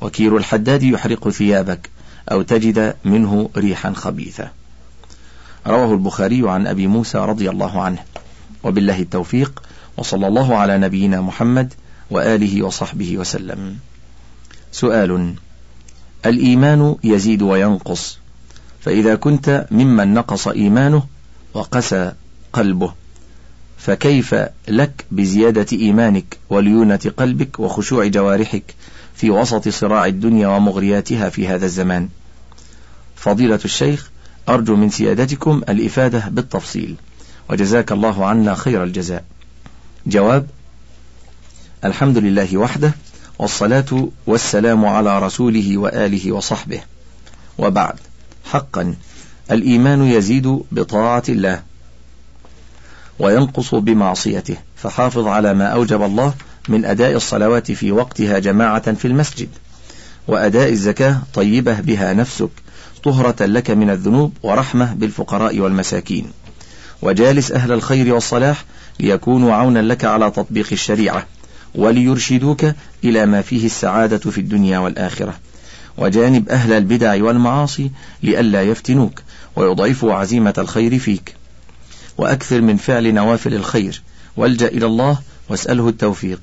وكير 0.00 0.36
الحداد 0.36 0.82
يحرق 0.82 1.28
ثيابك 1.28 1.90
أو 2.32 2.42
تجد 2.42 2.94
منه 3.04 3.50
ريحا 3.56 3.92
خبيثة. 3.92 4.50
رواه 5.68 5.92
البخاري 5.92 6.50
عن 6.50 6.66
أبي 6.66 6.86
موسى 6.86 7.18
رضي 7.18 7.50
الله 7.50 7.82
عنه. 7.82 7.98
وبالله 8.64 9.00
التوفيق 9.00 9.62
وصلى 9.96 10.26
الله 10.26 10.56
على 10.56 10.78
نبينا 10.78 11.20
محمد 11.20 11.74
وآله 12.10 12.62
وصحبه 12.62 13.18
وسلم. 13.18 13.76
سؤال 14.72 15.34
الإيمان 16.26 16.96
يزيد 17.04 17.42
وينقص. 17.42 18.18
فإذا 18.80 19.14
كنت 19.14 19.66
ممن 19.70 20.14
نقص 20.14 20.48
إيمانه 20.48 21.02
وقسى 21.54 22.12
قلبه 22.52 22.92
فكيف 23.78 24.34
لك 24.68 25.04
بزيادة 25.10 25.66
إيمانك 25.72 26.38
وليونة 26.50 27.12
قلبك 27.16 27.60
وخشوع 27.60 28.06
جوارحك 28.06 28.74
في 29.14 29.30
وسط 29.30 29.68
صراع 29.68 30.06
الدنيا 30.06 30.48
ومغرياتها 30.48 31.28
في 31.28 31.48
هذا 31.48 31.64
الزمان؟ 31.64 32.08
فضيلة 33.16 33.60
الشيخ 33.64 34.10
أرجو 34.48 34.76
من 34.76 34.90
سيادتكم 34.90 35.62
الإفادة 35.68 36.28
بالتفصيل. 36.28 36.94
وجزاك 37.50 37.92
الله 37.92 38.26
عنا 38.26 38.54
خير 38.54 38.84
الجزاء. 38.84 39.24
جواب 40.06 40.46
الحمد 41.84 42.18
لله 42.18 42.56
وحده 42.56 42.92
والصلاة 43.38 44.08
والسلام 44.26 44.86
على 44.86 45.18
رسوله 45.18 45.78
وآله 45.78 46.32
وصحبه. 46.32 46.80
وبعد 47.58 47.94
حقا 48.44 48.94
الإيمان 49.50 50.02
يزيد 50.02 50.60
بطاعة 50.72 51.22
الله 51.28 51.62
وينقص 53.18 53.74
بمعصيته 53.74 54.56
فحافظ 54.76 55.26
على 55.26 55.54
ما 55.54 55.66
أوجب 55.66 56.02
الله 56.02 56.34
من 56.68 56.84
أداء 56.84 57.12
الصلوات 57.16 57.72
في 57.72 57.92
وقتها 57.92 58.38
جماعة 58.38 58.92
في 58.92 59.04
المسجد 59.04 59.48
وأداء 60.28 60.68
الزكاة 60.68 61.18
طيبة 61.34 61.80
بها 61.80 62.12
نفسك 62.12 62.50
طهرة 62.98 63.46
لك 63.46 63.70
من 63.70 63.90
الذنوب 63.90 64.32
ورحمة 64.42 64.94
بالفقراء 64.94 65.58
والمساكين. 65.58 66.26
وجالس 67.02 67.52
أهل 67.52 67.72
الخير 67.72 68.14
والصلاح 68.14 68.64
ليكونوا 69.00 69.54
عونا 69.54 69.78
لك 69.78 70.04
على 70.04 70.30
تطبيق 70.30 70.68
الشريعة 70.72 71.26
وليرشدوك 71.74 72.64
إلى 73.04 73.26
ما 73.26 73.42
فيه 73.42 73.66
السعادة 73.66 74.30
في 74.30 74.38
الدنيا 74.38 74.78
والآخرة. 74.78 75.34
وجانب 75.98 76.48
أهل 76.48 76.72
البدع 76.72 77.24
والمعاصي 77.24 77.90
لئلا 78.22 78.62
يفتنوك 78.62 79.22
ويضعفوا 79.56 80.14
عزيمة 80.14 80.54
الخير 80.58 80.98
فيك. 80.98 81.34
وأكثر 82.18 82.60
من 82.60 82.76
فعل 82.76 83.14
نوافل 83.14 83.54
الخير 83.54 84.02
والجأ 84.36 84.68
إلى 84.68 84.86
الله 84.86 85.18
واسأله 85.48 85.88
التوفيق. 85.88 86.40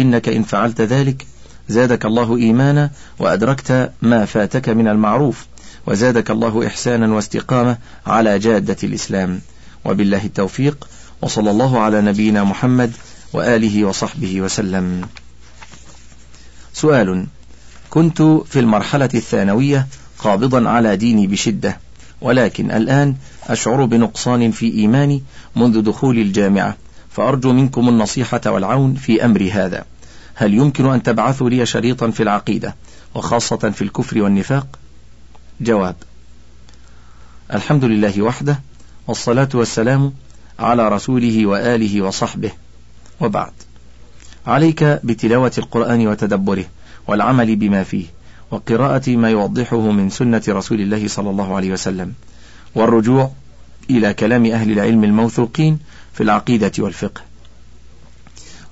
إنك 0.00 0.28
إن 0.28 0.42
فعلت 0.42 0.80
ذلك 0.80 1.26
زادك 1.68 2.04
الله 2.06 2.36
إيمانا 2.36 2.90
وأدركت 3.18 3.90
ما 4.02 4.24
فاتك 4.24 4.68
من 4.68 4.88
المعروف. 4.88 5.46
وزادك 5.86 6.30
الله 6.30 6.66
إحسانا 6.66 7.14
واستقامة 7.14 7.78
على 8.06 8.38
جادة 8.38 8.76
الإسلام. 8.84 9.40
وبالله 9.84 10.24
التوفيق 10.24 10.88
وصلى 11.22 11.50
الله 11.50 11.80
على 11.80 12.00
نبينا 12.00 12.44
محمد 12.44 12.92
وآله 13.32 13.84
وصحبه 13.84 14.40
وسلم. 14.40 15.08
سؤال 16.72 17.26
كنت 17.90 18.22
في 18.22 18.60
المرحلة 18.60 19.08
الثانوية 19.14 19.86
قابضا 20.18 20.68
على 20.68 20.96
ديني 20.96 21.26
بشدة 21.26 21.78
ولكن 22.20 22.70
الآن 22.70 23.14
أشعر 23.48 23.84
بنقصان 23.84 24.50
في 24.50 24.72
إيماني 24.72 25.22
منذ 25.56 25.82
دخول 25.82 26.18
الجامعة 26.18 26.76
فأرجو 27.10 27.52
منكم 27.52 27.88
النصيحة 27.88 28.40
والعون 28.46 28.94
في 28.94 29.24
أمر 29.24 29.50
هذا. 29.52 29.84
هل 30.34 30.54
يمكن 30.54 30.86
أن 30.86 31.02
تبعثوا 31.02 31.50
لي 31.50 31.66
شريطا 31.66 32.10
في 32.10 32.22
العقيدة 32.22 32.74
وخاصة 33.14 33.56
في 33.56 33.82
الكفر 33.82 34.22
والنفاق؟ 34.22 34.66
جواب. 35.60 35.96
الحمد 37.54 37.84
لله 37.84 38.22
وحده 38.22 38.60
والصلاة 39.06 39.48
والسلام 39.54 40.12
على 40.58 40.88
رسوله 40.88 41.46
وآله 41.46 42.02
وصحبه. 42.02 42.50
وبعد. 43.20 43.52
عليك 44.46 44.84
بتلاوة 44.84 45.52
القرآن 45.58 46.06
وتدبره 46.06 46.64
والعمل 47.06 47.56
بما 47.56 47.82
فيه 47.82 48.06
وقراءة 48.50 49.10
ما 49.10 49.30
يوضحه 49.30 49.80
من 49.80 50.10
سنة 50.10 50.42
رسول 50.48 50.80
الله 50.80 51.08
صلى 51.08 51.30
الله 51.30 51.56
عليه 51.56 51.72
وسلم 51.72 52.12
والرجوع 52.74 53.30
إلى 53.90 54.14
كلام 54.14 54.46
أهل 54.46 54.72
العلم 54.72 55.04
الموثوقين 55.04 55.78
في 56.14 56.22
العقيدة 56.22 56.72
والفقه. 56.78 57.20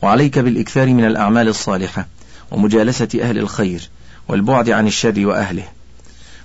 وعليك 0.02 0.38
بالإكثار 0.38 0.86
من 0.86 1.04
الأعمال 1.04 1.48
الصالحة 1.48 2.06
ومجالسة 2.50 3.08
أهل 3.20 3.38
الخير 3.38 3.90
والبعد 4.28 4.70
عن 4.70 4.86
الشر 4.86 5.26
وأهله. 5.26 5.73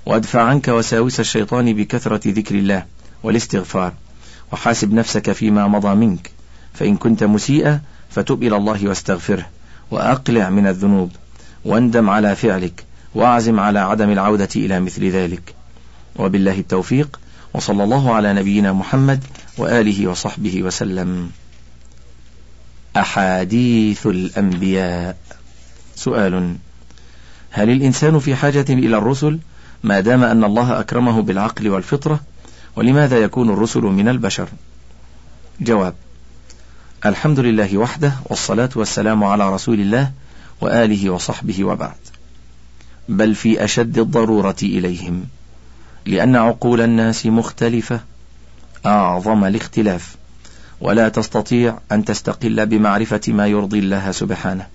وأدفع 0.10 0.41
عنك 0.41 0.67
وساوس 0.67 1.19
الشيطان 1.19 1.74
بكثرة 1.74 2.22
ذكر 2.28 2.56
الله 2.56 2.86
والاستغفار 3.24 3.93
وحاسب 4.52 4.93
نفسك 4.93 5.32
فيما 5.32 5.67
مضى 5.67 5.95
منك 5.95 6.32
فإن 6.74 6.98
كنت 6.98 7.24
مسيئا 7.24 7.82
فتب 8.10 8.43
إلى 8.43 8.56
الله 8.56 8.88
واستغفره 8.88 9.45
وأقلع 9.91 10.50
من 10.50 10.67
الذنوب 10.67 11.12
واندم 11.65 12.10
على 12.10 12.36
فعلك 12.36 12.84
واعزم 13.15 13.60
على 13.60 13.80
عدم 13.80 14.10
العودة 14.10 14.50
إلى 14.56 14.80
مثل 14.80 15.10
ذلك. 15.10 15.56
وبالله 16.15 16.60
التوفيق 16.60 17.19
وصلى 17.54 17.84
الله 17.84 18.13
على 18.15 18.34
نبينا 18.34 18.74
محمد 18.74 19.24
وآله 19.58 20.08
وصحبه 20.08 20.63
وسلم. 20.63 21.32
أحاديث 22.98 24.08
الأنبياء. 24.08 25.17
سؤال 25.95 26.56
هل 27.52 27.69
الإنسان 27.69 28.19
في 28.19 28.36
حاجة 28.36 28.65
إلى 28.69 28.98
الرسل 28.98 29.39
ما 29.83 29.99
دام 29.99 30.23
أن 30.23 30.43
الله 30.43 30.79
أكرمه 30.79 31.21
بالعقل 31.21 31.69
والفطرة 31.69 32.19
ولماذا 32.75 33.17
يكون 33.17 33.49
الرسل 33.49 33.81
من 33.81 34.07
البشر؟ 34.09 34.49
جواب 35.61 35.93
الحمد 37.05 37.39
لله 37.39 37.77
وحده 37.77 38.13
والصلاة 38.25 38.69
والسلام 38.75 39.23
على 39.23 39.53
رسول 39.53 39.79
الله 39.79 40.11
وآله 40.61 41.09
وصحبه 41.09 41.63
وبعد. 41.63 41.97
بل 43.09 43.35
في 43.35 43.63
أشد 43.63 43.97
الضرورة 43.97 44.55
إليهم 44.63 45.25
لأن 46.05 46.35
عقول 46.35 46.81
الناس 46.81 47.25
مختلفة 47.25 47.99
أعظم 48.85 49.45
الاختلاف. 49.45 50.15
ولا 50.81 51.09
تستطيع 51.09 51.77
أن 51.91 52.05
تستقل 52.05 52.65
بمعرفة 52.65 53.21
ما 53.27 53.47
يرضي 53.47 53.79
الله 53.79 54.11
سبحانه 54.11 54.67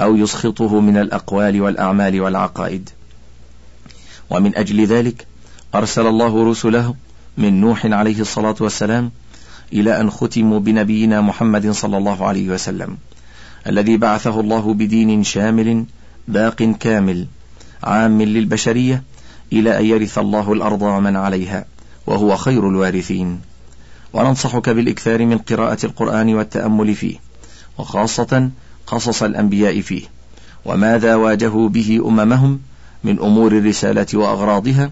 أو 0.00 0.16
يسخطه 0.16 0.80
من 0.80 0.96
الأقوال 0.96 1.60
والأعمال 1.60 2.20
والعقائد. 2.20 2.90
ومن 4.30 4.56
أجل 4.56 4.86
ذلك 4.86 5.26
أرسل 5.74 6.06
الله 6.06 6.50
رسله 6.50 6.94
من 7.38 7.60
نوح 7.60 7.86
عليه 7.86 8.20
الصلاة 8.20 8.54
والسلام 8.60 9.10
إلى 9.72 10.00
أن 10.00 10.10
ختموا 10.10 10.60
بنبينا 10.60 11.20
محمد 11.20 11.70
صلى 11.70 11.96
الله 11.96 12.26
عليه 12.26 12.48
وسلم 12.48 12.96
الذي 13.66 13.96
بعثه 13.96 14.40
الله 14.40 14.74
بدين 14.74 15.24
شامل 15.24 15.84
باق 16.28 16.62
كامل 16.80 17.26
عام 17.82 18.22
للبشرية 18.22 19.02
إلى 19.52 19.78
أن 19.78 19.84
يرث 19.84 20.18
الله 20.18 20.52
الأرض 20.52 20.82
ومن 20.82 21.16
عليها 21.16 21.64
وهو 22.06 22.36
خير 22.36 22.68
الوارثين. 22.68 23.40
وننصحك 24.12 24.68
بالإكثار 24.68 25.26
من 25.26 25.38
قراءة 25.38 25.86
القرآن 25.86 26.34
والتأمل 26.34 26.94
فيه 26.94 27.16
وخاصة 27.78 28.50
قصص 28.86 29.22
الأنبياء 29.22 29.80
فيه 29.80 30.02
وماذا 30.64 31.14
واجهوا 31.14 31.68
به 31.68 32.02
أممهم 32.06 32.60
من 33.04 33.18
أمور 33.18 33.52
الرسالة 33.52 34.06
وأغراضها 34.14 34.90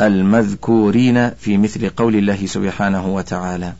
المذكورين 0.00 1.30
في 1.30 1.58
مثل 1.58 1.88
قول 1.88 2.16
الله 2.16 2.46
سبحانه 2.46 3.06
وتعالى. 3.06 3.72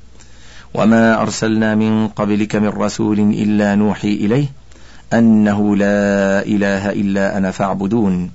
وما 0.74 1.22
أرسلنا 1.22 1.74
من 1.74 2.08
قبلك 2.08 2.56
من 2.56 2.68
رسول 2.68 3.18
إلا 3.18 3.74
نوحي 3.74 4.12
إليه 4.12 4.46
أنه 5.12 5.76
لا 5.76 6.42
إله 6.42 6.92
إلا 6.92 7.38
أنا 7.38 7.50
فاعبدون. 7.50 8.30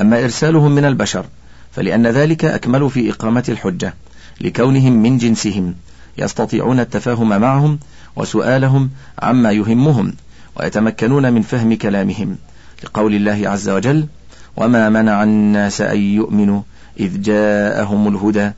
أما 0.00 0.24
إرسالهم 0.24 0.72
من 0.72 0.84
البشر 0.84 1.26
فلأن 1.72 2.06
ذلك 2.06 2.44
أكمل 2.44 2.90
في 2.90 3.10
إقامة 3.10 3.44
الحجة 3.48 3.94
لكونهم 4.40 4.92
من 4.92 5.18
جنسهم 5.18 5.74
يستطيعون 6.18 6.80
التفاهم 6.80 7.28
معهم 7.28 7.78
وسؤالهم 8.16 8.90
عما 9.18 9.52
يهمهم 9.52 10.14
ويتمكنون 10.56 11.32
من 11.32 11.42
فهم 11.42 11.74
كلامهم. 11.74 12.36
لقول 12.84 13.14
الله 13.14 13.48
عز 13.48 13.68
وجل 13.68 14.06
وما 14.56 14.88
منع 14.88 15.22
الناس 15.22 15.80
أن 15.80 15.98
يؤمنوا 15.98 16.62
إذ 17.00 17.22
جاءهم 17.22 18.08
الهدى 18.08 18.50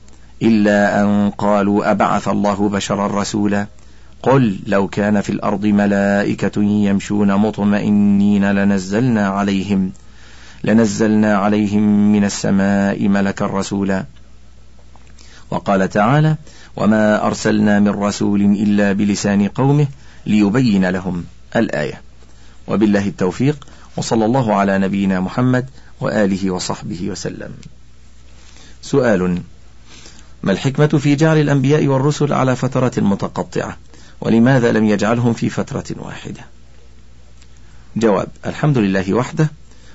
إلا 0.42 1.02
أن 1.02 1.30
قالوا 1.30 1.90
أبعث 1.90 2.28
الله 2.28 2.68
بشرا 2.68 3.20
رسولا 3.20 3.66
قل 4.22 4.58
لو 4.66 4.88
كان 4.88 5.20
في 5.20 5.30
الأرض 5.30 5.66
ملائكة 5.66 6.62
يمشون 6.62 7.34
مطمئنين 7.34 8.52
لنزلنا 8.52 9.28
عليهم 9.28 9.92
لنزلنا 10.64 11.36
عليهم 11.36 12.12
من 12.12 12.24
السماء 12.24 13.08
ملكا 13.08 13.46
رسولا 13.46 14.04
وقال 15.50 15.88
تعالى 15.88 16.36
وما 16.76 17.26
أرسلنا 17.26 17.80
من 17.80 17.88
رسول 17.88 18.40
إلا 18.40 18.92
بلسان 18.92 19.48
قومه 19.48 19.86
ليبين 20.26 20.86
لهم 20.86 21.24
الآية 21.56 22.00
وبالله 22.68 23.06
التوفيق 23.06 23.66
وصلى 23.96 24.24
الله 24.24 24.54
على 24.54 24.78
نبينا 24.78 25.20
محمد 25.20 25.70
وآله 26.00 26.50
وصحبه 26.50 27.10
وسلم. 27.10 27.54
سؤال 28.82 29.42
ما 30.42 30.52
الحكمة 30.52 30.86
في 30.86 31.14
جعل 31.14 31.40
الأنبياء 31.40 31.86
والرسل 31.86 32.32
على 32.32 32.56
فترات 32.56 32.98
متقطعة؟ 32.98 33.76
ولماذا 34.20 34.72
لم 34.72 34.84
يجعلهم 34.84 35.32
في 35.32 35.50
فترة 35.50 35.84
واحدة؟ 35.96 36.40
جواب 37.96 38.28
الحمد 38.46 38.78
لله 38.78 39.14
وحده 39.14 39.50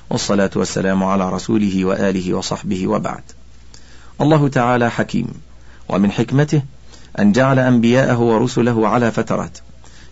والصلاة 0.10 0.52
والسلام 0.56 1.04
على 1.04 1.30
رسوله 1.30 1.86
وآله 1.86 2.34
وصحبه 2.34 2.88
وبعد. 2.88 3.24
الله 4.22 4.48
تعالى 4.48 4.92
حكيم 4.92 5.28
ومن 5.90 6.12
حكمته 6.12 6.62
أن 7.20 7.32
جعل 7.32 7.60
أنبياءه 7.60 8.20
ورسله 8.20 8.88
على 8.88 9.12
فترات 9.12 9.58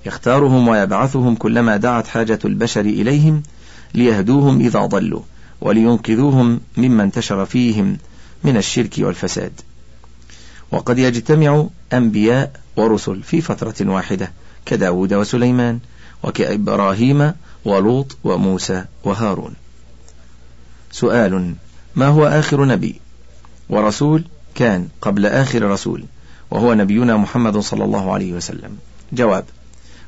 يختارهم 0.06 0.68
ويبعثهم 0.68 1.36
كلما 1.36 1.78
دعت 1.78 2.08
حاجة 2.08 2.40
البشر 2.46 2.82
إليهم 2.82 3.44
ليهدوهم 3.94 4.60
إذا 4.60 4.86
ضلوا 4.86 5.22
ولينقذوهم 5.62 6.60
مما 6.78 7.04
انتشر 7.04 7.46
فيهم 7.46 7.98
من 8.44 8.58
الشرك 8.58 8.96
والفساد. 8.98 9.52
وقد 10.72 11.00
يجتمع 11.00 11.68
أنبياء 11.94 12.52
ورسل 12.76 13.24
في 13.24 13.42
فترة 13.42 13.76
واحدة 13.82 14.32
كداود 14.66 15.14
وسليمان 15.14 15.80
وكإبراهيم 16.24 17.34
ولوط 17.66 18.18
وموسى 18.24 18.86
وهارون. 19.04 19.54
سؤال 20.92 21.54
ما 21.96 22.08
هو 22.08 22.26
آخر 22.28 22.66
نبي؟ 22.66 23.02
ورسول 23.70 24.24
كان 24.56 24.88
قبل 25.02 25.26
آخر 25.26 25.64
رسول 25.64 26.04
وهو 26.52 26.74
نبينا 26.74 27.18
محمد 27.18 27.58
صلى 27.58 27.84
الله 27.84 28.14
عليه 28.14 28.34
وسلم. 28.34 28.78
جواب 29.14 29.46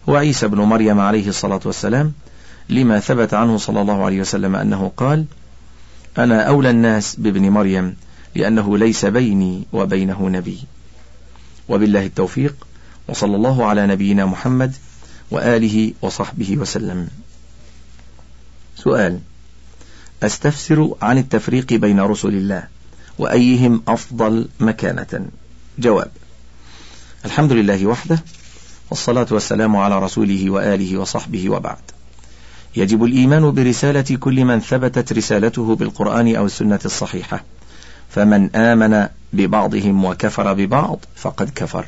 هو 0.09 0.15
عيسى 0.15 0.47
بن 0.47 0.57
مريم 0.57 0.99
عليه 0.99 1.27
الصلاة 1.27 1.59
والسلام 1.65 2.13
لما 2.69 2.99
ثبت 2.99 3.33
عنه 3.33 3.57
صلى 3.57 3.81
الله 3.81 4.05
عليه 4.05 4.21
وسلم 4.21 4.55
أنه 4.55 4.91
قال 4.97 5.25
أنا 6.17 6.41
أولى 6.41 6.69
الناس 6.69 7.15
بابن 7.15 7.49
مريم 7.49 7.95
لأنه 8.35 8.77
ليس 8.77 9.05
بيني 9.05 9.63
وبينه 9.73 10.29
نبي. 10.29 10.59
وبالله 11.69 12.05
التوفيق 12.05 12.67
وصلى 13.07 13.35
الله 13.35 13.65
على 13.65 13.87
نبينا 13.87 14.25
محمد 14.25 14.75
وآله 15.31 15.93
وصحبه 16.01 16.57
وسلم. 16.57 17.07
سؤال 18.75 19.19
أستفسر 20.23 20.95
عن 21.01 21.17
التفريق 21.17 21.73
بين 21.73 21.99
رسل 21.99 22.29
الله 22.29 22.63
وأيهم 23.17 23.83
أفضل 23.87 24.49
مكانة؟ 24.59 25.25
جواب 25.79 26.11
الحمد 27.25 27.51
لله 27.51 27.85
وحده 27.85 28.23
والصلاة 28.89 29.27
والسلام 29.31 29.75
على 29.75 29.99
رسوله 29.99 30.49
وآله 30.49 30.97
وصحبه 30.97 31.49
وبعد. 31.49 31.98
يجب 32.75 33.03
الإيمان 33.03 33.51
برسالة 33.51 34.17
كل 34.19 34.45
من 34.45 34.59
ثبتت 34.59 35.13
رسالته 35.13 35.75
بالقرآن 35.75 36.35
أو 36.35 36.45
السنة 36.45 36.79
الصحيحة. 36.85 37.43
فمن 38.09 38.55
آمن 38.55 39.07
ببعضهم 39.33 40.05
وكفر 40.05 40.53
ببعض 40.53 40.99
فقد 41.15 41.49
كفر. 41.55 41.85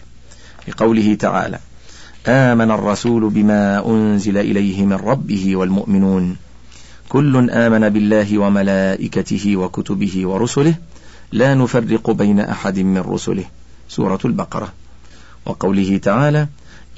لقوله 0.67 1.15
تعالى 1.15 1.59
آمن 2.27 2.71
الرسول 2.71 3.29
بما 3.29 3.85
أنزل 3.85 4.37
إليه 4.37 4.85
من 4.85 4.93
ربه 4.93 5.55
والمؤمنون. 5.55 6.35
كل 7.09 7.49
آمن 7.49 7.89
بالله 7.89 8.37
وملائكته 8.37 9.57
وكتبه 9.57 10.27
ورسله. 10.27 10.75
لا 11.31 11.55
نفرق 11.55 12.11
بين 12.11 12.39
أحد 12.39 12.79
من 12.79 12.97
رسله. 12.97 13.43
سورة 13.89 14.19
البقرة. 14.25 14.73
وقوله 15.45 15.97
تعالى 15.97 16.47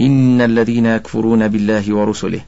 إن 0.01 0.41
الذين 0.41 0.85
يكفرون 0.85 1.47
بالله 1.47 1.95
ورسله 1.95 2.39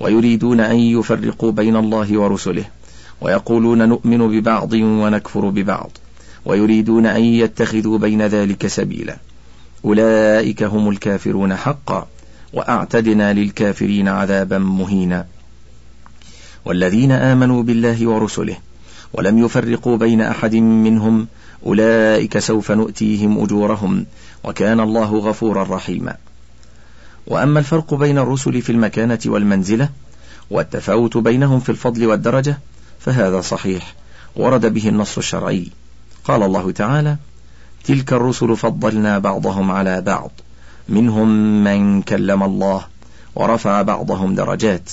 ويريدون 0.00 0.60
أن 0.60 0.76
يفرقوا 0.76 1.52
بين 1.52 1.76
الله 1.76 2.18
ورسله 2.18 2.64
ويقولون 3.20 3.88
نؤمن 3.88 4.18
ببعض 4.18 4.72
ونكفر 4.72 5.48
ببعض 5.48 5.90
ويريدون 6.44 7.06
أن 7.06 7.24
يتخذوا 7.24 7.98
بين 7.98 8.22
ذلك 8.22 8.66
سبيلا. 8.66 9.16
أولئك 9.84 10.62
هم 10.62 10.88
الكافرون 10.88 11.56
حقا 11.56 12.06
وأعتدنا 12.52 13.32
للكافرين 13.32 14.08
عذابا 14.08 14.58
مهينا. 14.58 15.26
والذين 16.64 17.12
آمنوا 17.12 17.62
بالله 17.62 18.06
ورسله 18.06 18.56
ولم 19.12 19.38
يفرقوا 19.38 19.96
بين 19.96 20.20
أحد 20.20 20.54
منهم 20.54 21.26
أولئك 21.66 22.38
سوف 22.38 22.72
نؤتيهم 22.72 23.38
أجورهم 23.38 24.06
وكان 24.44 24.80
الله 24.80 25.18
غفورا 25.18 25.76
رحيما. 25.76 26.16
وأما 27.26 27.58
الفرق 27.58 27.94
بين 27.94 28.18
الرسل 28.18 28.62
في 28.62 28.72
المكانة 28.72 29.18
والمنزلة 29.26 29.88
والتفاوت 30.50 31.16
بينهم 31.16 31.60
في 31.60 31.68
الفضل 31.68 32.06
والدرجة 32.06 32.58
فهذا 33.00 33.40
صحيح 33.40 33.94
ورد 34.36 34.66
به 34.66 34.88
النص 34.88 35.18
الشرعي. 35.18 35.70
قال 36.24 36.42
الله 36.42 36.70
تعالى 36.70 37.16
تلك 37.84 38.12
الرسل 38.12 38.56
فضلنا 38.56 39.18
بعضهم 39.18 39.70
على 39.70 40.00
بعض 40.00 40.30
منهم 40.88 41.28
من 41.64 42.02
كلم 42.02 42.42
الله 42.42 42.86
ورفع 43.34 43.82
بعضهم 43.82 44.34
درجات 44.34 44.90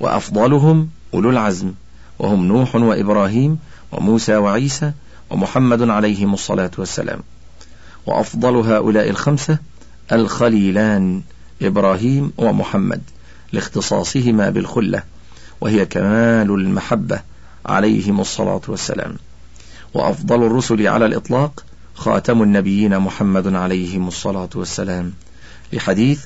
وأفضلهم 0.00 0.88
أولو 1.14 1.30
العزم 1.30 1.72
وهم 2.18 2.44
نوح 2.44 2.74
وإبراهيم 2.74 3.58
وموسى 3.92 4.36
وعيسى 4.36 4.92
ومحمد 5.30 5.90
عليهم 5.90 6.34
الصلاة 6.34 6.70
والسلام 6.78 7.20
وأفضل 8.06 8.56
هؤلاء 8.56 9.10
الخمسة 9.10 9.58
الخليلان 10.12 11.22
إبراهيم 11.62 12.32
ومحمد 12.36 13.02
لاختصاصهما 13.52 14.50
بالخلة 14.50 15.02
وهي 15.60 15.86
كمال 15.86 16.50
المحبة 16.50 17.20
عليهم 17.66 18.20
الصلاة 18.20 18.60
والسلام. 18.68 19.16
وأفضل 19.94 20.46
الرسل 20.46 20.86
على 20.86 21.06
الإطلاق 21.06 21.64
خاتم 21.94 22.42
النبيين 22.42 22.98
محمد 22.98 23.54
عليهم 23.54 24.08
الصلاة 24.08 24.48
والسلام. 24.54 25.12
لحديث 25.72 26.24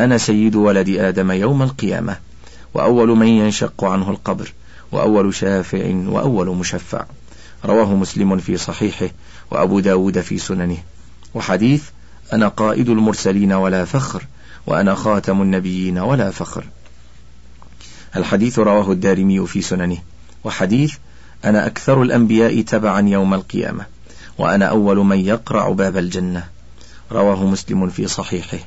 أنا 0.00 0.18
سيد 0.18 0.56
ولد 0.56 0.88
آدم 0.88 1.30
يوم 1.30 1.62
القيامة 1.62 2.18
وأول 2.74 3.08
من 3.08 3.28
ينشق 3.28 3.84
عنه 3.84 4.10
القبر 4.10 4.52
وأول 4.92 5.34
شافع 5.34 5.94
وأول 6.06 6.56
مشفع. 6.56 7.04
رواه 7.64 7.94
مسلم 7.94 8.38
في 8.38 8.56
صحيحه 8.56 9.08
وأبو 9.50 9.80
داود 9.80 10.20
في 10.20 10.38
سننه. 10.38 10.78
وحديث 11.34 11.82
أنا 12.32 12.48
قائد 12.48 12.88
المرسلين 12.88 13.52
ولا 13.52 13.84
فخر 13.84 14.26
وأنا 14.66 14.94
خاتم 14.94 15.42
النبيين 15.42 15.98
ولا 15.98 16.30
فخر. 16.30 16.64
الحديث 18.16 18.58
رواه 18.58 18.92
الدارمي 18.92 19.46
في 19.46 19.62
سننه 19.62 19.98
وحديث 20.44 20.94
أنا 21.44 21.66
أكثر 21.66 22.02
الأنبياء 22.02 22.60
تبعا 22.62 23.08
يوم 23.08 23.34
القيامة 23.34 23.86
وأنا 24.38 24.66
أول 24.66 24.96
من 24.96 25.18
يقرع 25.18 25.68
باب 25.68 25.96
الجنة. 25.96 26.44
رواه 27.12 27.44
مسلم 27.44 27.90
في 27.90 28.08
صحيحه. 28.08 28.58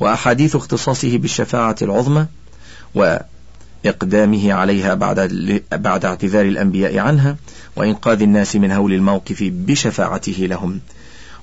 وأحاديث 0.00 0.56
اختصاصه 0.56 1.18
بالشفاعة 1.18 1.76
العظمى 1.82 2.26
وإقدامه 3.84 4.52
عليها 4.52 4.94
بعد 4.94 5.32
بعد 5.72 6.04
اعتذار 6.04 6.44
الأنبياء 6.44 6.98
عنها 6.98 7.36
وإنقاذ 7.76 8.22
الناس 8.22 8.56
من 8.56 8.72
هول 8.72 8.92
الموقف 8.92 9.42
بشفاعته 9.42 10.46
لهم. 10.50 10.80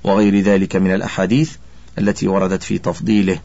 وغير 0.04 0.40
ذلك 0.40 0.76
من 0.76 0.94
الأحاديث 0.94 1.52
التي 1.98 2.28
وردت 2.28 2.64
في 2.64 2.78
تفضيله 2.78 3.40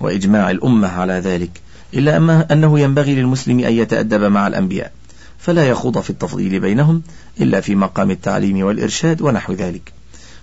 وإجماع 0.00 0.50
الأمة 0.50 0.88
على 0.88 1.12
ذلك 1.12 1.50
إلا 1.94 2.16
أما 2.16 2.52
أنه 2.52 2.80
ينبغي 2.80 3.14
للمسلم 3.14 3.60
أن 3.60 3.72
يتأدب 3.72 4.22
مع 4.22 4.46
الأنبياء 4.46 4.92
فلا 5.38 5.68
يخوض 5.68 6.00
في 6.00 6.10
التفضيل 6.10 6.60
بينهم 6.60 7.02
إلا 7.40 7.60
في 7.60 7.74
مقام 7.74 8.10
التعليم 8.10 8.62
والإرشاد 8.66 9.22
ونحو 9.22 9.52
ذلك. 9.52 9.92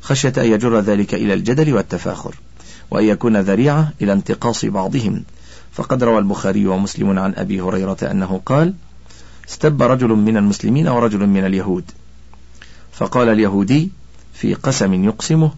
خشية 0.01 0.33
أن 0.37 0.45
يجر 0.45 0.79
ذلك 0.79 1.13
إلى 1.13 1.33
الجدل 1.33 1.73
والتفاخر 1.73 2.35
وأن 2.91 3.05
يكون 3.05 3.37
ذريعة 3.37 3.93
إلى 4.01 4.13
انتقاص 4.13 4.65
بعضهم 4.65 5.23
فقد 5.73 6.03
روى 6.03 6.17
البخاري 6.17 6.67
ومسلم 6.67 7.19
عن 7.19 7.33
أبي 7.35 7.61
هريرة 7.61 7.97
أنه 8.03 8.41
قال 8.45 8.73
استب 9.49 9.81
رجل 9.83 10.07
من 10.07 10.37
المسلمين 10.37 10.87
ورجل 10.87 11.27
من 11.27 11.45
اليهود. 11.45 11.83
فقال 12.91 13.29
اليهودي 13.29 13.91
في 14.33 14.53
قسم 14.53 15.03
يقسمه 15.03 15.51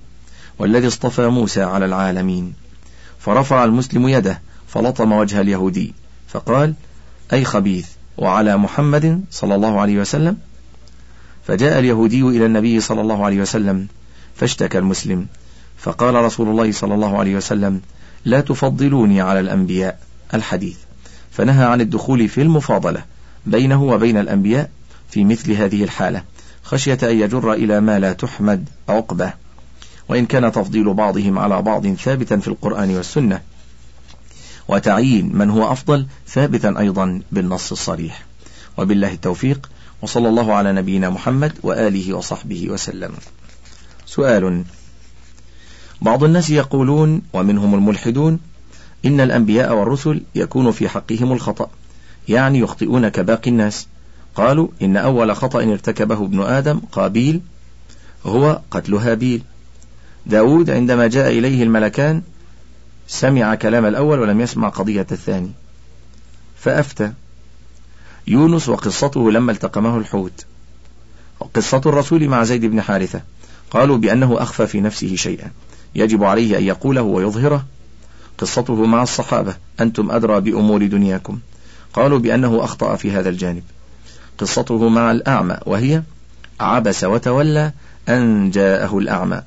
والذي 0.60 0.88
اصطفى 0.88 1.28
موسى 1.28 1.64
على 1.64 1.86
العالمين. 1.86 2.54
فرفع 3.20 3.64
المسلم 3.64 4.08
يده 4.08 4.42
فلطم 4.68 5.12
وجه 5.12 5.42
اليهودي 5.42 5.94
فقال 6.28 6.74
أي 7.34 7.46
خبيث 7.46 7.88
وعلى 8.18 8.58
محمد 8.58 9.24
صلى 9.32 9.56
الله 9.56 9.80
عليه 9.80 10.00
وسلم؟ 10.00 10.38
فجاء 11.48 11.80
اليهودي 11.80 12.22
إلى 12.22 12.46
النبي 12.46 12.80
صلى 12.80 13.02
الله 13.02 13.26
عليه 13.26 13.42
وسلم 13.42 13.88
فاشتكى 14.36 14.78
المسلم 14.78 15.28
فقال 15.78 16.16
رسول 16.16 16.48
الله 16.48 16.72
صلى 16.72 16.94
الله 16.94 17.20
عليه 17.20 17.36
وسلم 17.36 17.82
لا 18.26 18.42
تفضلوني 18.42 19.22
على 19.22 19.40
الأنبياء. 19.40 20.05
الحديث. 20.34 20.78
فنهى 21.32 21.66
عن 21.66 21.82
الدخول 21.82 22.30
في 22.30 22.42
المفاضلة 22.42 23.04
بينه 23.46 23.84
وبين 23.84 24.18
الأنبياء 24.18 24.70
في 25.10 25.24
مثل 25.24 25.52
هذه 25.52 25.84
الحالة 25.84 26.24
خشية 26.64 26.98
أن 27.04 27.20
يجر 27.20 27.54
إلى 27.54 27.80
ما 27.80 28.00
لا 28.00 28.14
تحمد 28.14 28.70
عقبة. 28.90 29.34
وإن 30.10 30.26
كان 30.26 30.52
تفضيل 30.52 30.94
بعضهم 30.94 31.40
على 31.40 31.62
بعض 31.62 31.88
ثابتا 31.88 32.38
في 32.38 32.48
القرآن 32.48 32.96
والسنة 32.96 33.42
وتعيين 34.68 35.36
من 35.36 35.50
هو 35.50 35.72
أفضل 35.72 36.08
ثابتا 36.28 36.80
أيضا 36.80 37.22
بالنص 37.32 37.72
الصريح. 37.72 38.26
وبالله 38.78 39.14
التوفيق 39.14 39.70
وصلى 40.02 40.30
الله 40.30 40.54
على 40.54 40.74
نبينا 40.74 41.10
محمد 41.10 41.54
وآله 41.64 42.14
وصحبه 42.14 42.70
وسلم. 42.70 43.12
سؤال. 44.06 44.64
بعض 46.02 46.24
الناس 46.24 46.50
يقولون 46.50 47.22
ومنهم 47.34 47.76
الملحدون 47.76 48.40
إن 49.06 49.20
الأنبياء 49.22 49.76
والرسل 49.76 50.22
يكون 50.36 50.72
في 50.72 50.90
حقهم 50.90 51.32
الخطأ 51.32 51.70
يعني 52.28 52.60
يخطئون 52.60 53.10
كباقي 53.10 53.52
الناس. 53.52 53.88
قالوا 54.36 54.68
إن 54.82 54.98
أول 54.98 55.36
خطأ 55.36 55.64
ارتكبه 55.64 56.26
ابن 56.26 56.42
آدم 56.42 56.80
قابيل 56.92 57.42
هو 58.26 58.62
قتل 58.72 58.94
هابيل. 58.94 59.42
داود 60.26 60.70
عندما 60.70 61.08
جاء 61.08 61.32
إليه 61.32 61.64
الملكان 61.64 62.22
سمع 63.08 63.56
كلام 63.56 63.86
الأول 63.86 64.20
ولم 64.20 64.42
يسمع 64.42 64.70
قضية 64.70 65.08
الثاني. 65.12 65.52
فأفتى. 66.60 67.12
يونس 68.28 68.70
وقصته 68.70 69.32
لما 69.32 69.52
التقمه 69.52 69.98
الحوت. 69.98 70.46
وقصة 71.40 71.82
الرسول 71.86 72.28
مع 72.28 72.44
زيد 72.44 72.66
بن 72.66 72.82
حارثة. 72.82 73.22
قالوا 73.72 73.98
بأنه 73.98 74.42
أخفى 74.42 74.68
في 74.68 74.82
نفسه 74.82 75.16
شيئا. 75.16 75.52
يجب 75.96 76.24
عليه 76.24 76.58
أن 76.58 76.64
يقوله 76.64 77.02
ويظهره. 77.02 77.66
قصته 78.38 78.86
مع 78.86 79.04
الصحابة 79.04 79.56
أنتم 79.80 80.12
أدرى 80.12 80.42
بأمور 80.42 80.86
دنياكم. 80.86 81.40
قالوا 81.94 82.20
بأنه 82.20 82.64
أخطأ 82.64 82.96
في 82.96 83.12
هذا 83.12 83.30
الجانب. 83.30 83.64
قصته 84.38 84.90
مع 84.90 85.12
الأعمى 85.12 85.58
وهي 85.66 86.04
عبس 86.60 87.04
وتولى 87.04 87.72
أن 88.10 88.50
جاءه 88.50 88.98
الأعمى. 88.98 89.42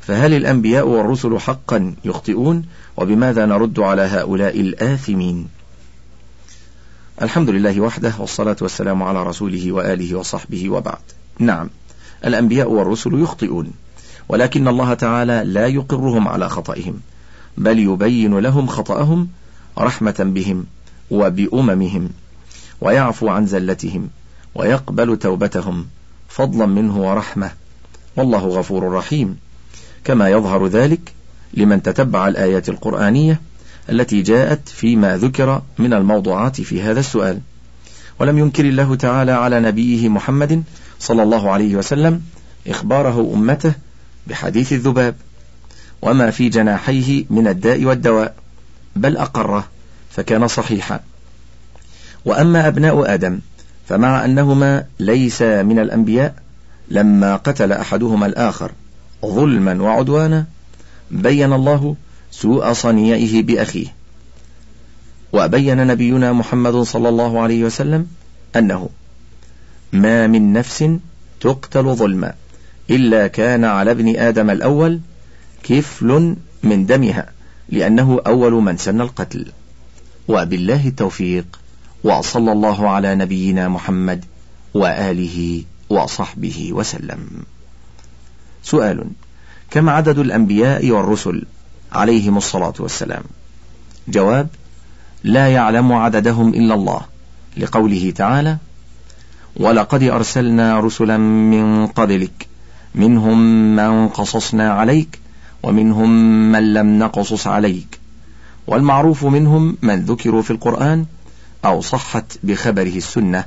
فهل 0.00 0.34
الأنبياء 0.34 0.88
والرسل 0.88 1.38
حقا 1.38 1.94
يخطئون؟ 2.04 2.64
وبماذا 2.96 3.46
نرد 3.46 3.80
على 3.80 4.02
هؤلاء 4.02 4.60
الآثمين؟ 4.60 5.48
الحمد 7.22 7.50
لله 7.50 7.80
وحده 7.80 8.12
والصلاة 8.18 8.56
والسلام 8.60 9.02
على 9.02 9.22
رسوله 9.22 9.72
وآله 9.72 10.14
وصحبه 10.14 10.70
وبعد. 10.70 11.02
نعم 11.38 11.70
الأنبياء 12.24 12.70
والرسل 12.70 13.22
يخطئون 13.22 13.70
ولكن 14.28 14.68
الله 14.68 14.94
تعالى 14.94 15.42
لا 15.44 15.66
يقرهم 15.66 16.28
على 16.28 16.48
خطئهم. 16.48 17.00
بل 17.58 17.78
يبين 17.78 18.38
لهم 18.38 18.66
خطأهم 18.66 19.28
رحمة 19.78 20.14
بهم 20.18 20.66
وبأممهم 21.10 22.10
ويعفو 22.80 23.28
عن 23.28 23.46
زلتهم 23.46 24.08
ويقبل 24.54 25.16
توبتهم 25.18 25.86
فضلا 26.28 26.66
منه 26.66 27.10
ورحمة. 27.10 27.50
والله 28.16 28.46
غفور 28.48 28.92
رحيم. 28.92 29.36
كما 30.04 30.28
يظهر 30.28 30.66
ذلك 30.66 31.12
لمن 31.54 31.82
تتبع 31.82 32.28
الآيات 32.28 32.68
القرآنية 32.68 33.40
التي 33.90 34.22
جاءت 34.22 34.68
فيما 34.68 35.16
ذكر 35.16 35.62
من 35.78 35.92
الموضوعات 35.92 36.60
في 36.60 36.82
هذا 36.82 37.00
السؤال. 37.00 37.40
ولم 38.20 38.38
ينكر 38.38 38.64
الله 38.64 38.94
تعالى 38.94 39.32
على 39.32 39.60
نبيه 39.60 40.08
محمد 40.08 40.62
صلى 40.98 41.22
الله 41.22 41.50
عليه 41.50 41.76
وسلم 41.76 42.22
إخباره 42.68 43.32
أمته 43.34 43.74
بحديث 44.26 44.72
الذباب. 44.72 45.14
وما 46.04 46.30
في 46.30 46.48
جناحيه 46.48 47.24
من 47.30 47.48
الداء 47.48 47.84
والدواء 47.84 48.34
بل 48.96 49.16
أقره 49.16 49.64
فكان 50.10 50.48
صحيحا. 50.48 51.00
وأما 52.24 52.68
أبناء 52.68 53.14
آدم 53.14 53.38
فمع 53.88 54.24
أنهما 54.24 54.84
ليس 55.00 55.42
من 55.42 55.78
الأنبياء 55.78 56.34
لما 56.88 57.36
قتل 57.36 57.72
أحدهما 57.72 58.26
الآخر 58.26 58.72
ظلما 59.26 59.82
وعدوانا 59.82 60.46
بين 61.10 61.52
الله 61.52 61.96
سوء 62.30 62.72
صنيعه 62.72 63.42
بأخيه. 63.42 63.86
وبين 65.32 65.86
نبينا 65.86 66.32
محمد 66.32 66.76
صلى 66.76 67.08
الله 67.08 67.40
عليه 67.40 67.64
وسلم 67.64 68.06
أنه 68.56 68.88
ما 69.92 70.26
من 70.26 70.52
نفس 70.52 70.84
تقتل 71.40 71.94
ظلما 71.94 72.34
إلا 72.90 73.26
كان 73.26 73.64
على 73.64 73.90
ابن 73.90 74.16
آدم 74.16 74.50
الأول 74.50 75.00
كفل 75.64 76.36
من 76.62 76.86
دمها 76.86 77.32
لأنه 77.68 78.20
أول 78.26 78.52
من 78.52 78.76
سن 78.76 79.00
القتل. 79.00 79.46
وبالله 80.28 80.88
التوفيق 80.88 81.60
وصلى 82.04 82.52
الله 82.52 82.88
على 82.88 83.14
نبينا 83.14 83.68
محمد 83.68 84.24
وآله 84.74 85.62
وصحبه 85.90 86.72
وسلم. 86.72 87.44
سؤال 88.62 89.04
كم 89.70 89.88
عدد 89.88 90.18
الأنبياء 90.18 90.90
والرسل 90.90 91.42
عليهم 91.92 92.36
الصلاة 92.36 92.74
والسلام؟ 92.78 93.24
جواب 94.08 94.48
لا 95.24 95.48
يعلم 95.48 95.92
عددهم 95.92 96.48
إلا 96.48 96.74
الله 96.74 97.00
لقوله 97.56 98.10
تعالى 98.16 98.56
ولقد 99.56 100.02
أرسلنا 100.02 100.80
رسلا 100.80 101.16
من 101.16 101.86
قبلك 101.86 102.46
منهم 102.94 103.38
من 103.76 104.08
قصصنا 104.08 104.72
عليك 104.72 105.18
ومنهم 105.64 106.10
من 106.52 106.74
لم 106.74 106.98
نقصص 106.98 107.46
عليك. 107.46 107.98
والمعروف 108.66 109.24
منهم 109.24 109.76
من 109.82 110.04
ذكروا 110.04 110.42
في 110.42 110.50
القرآن 110.50 111.06
أو 111.64 111.80
صحت 111.80 112.38
بخبره 112.42 112.96
السنة. 112.96 113.44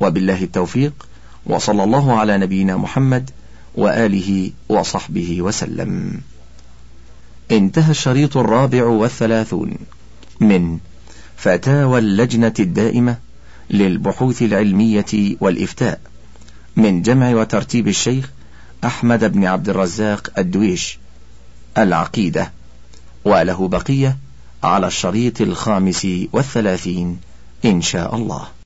وبالله 0.00 0.42
التوفيق 0.42 1.06
وصلى 1.46 1.84
الله 1.84 2.18
على 2.18 2.38
نبينا 2.38 2.76
محمد 2.76 3.30
وآله 3.74 4.50
وصحبه 4.68 5.42
وسلم. 5.42 6.20
انتهى 7.50 7.90
الشريط 7.90 8.36
الرابع 8.36 8.84
والثلاثون 8.84 9.74
من 10.40 10.78
فتاوى 11.36 11.98
اللجنة 11.98 12.54
الدائمة 12.60 13.16
للبحوث 13.70 14.42
العلمية 14.42 15.36
والإفتاء 15.40 16.00
من 16.76 17.02
جمع 17.02 17.34
وترتيب 17.34 17.88
الشيخ 17.88 18.30
أحمد 18.84 19.32
بن 19.32 19.44
عبد 19.44 19.68
الرزاق 19.68 20.30
الدويش. 20.38 20.98
العقيدة 21.78 22.52
وله 23.24 23.68
بقية 23.68 24.16
على 24.62 24.86
الشريط 24.86 25.40
الخامس 25.40 26.06
والثلاثين 26.32 27.20
إن 27.64 27.82
شاء 27.82 28.14
الله. 28.16 28.48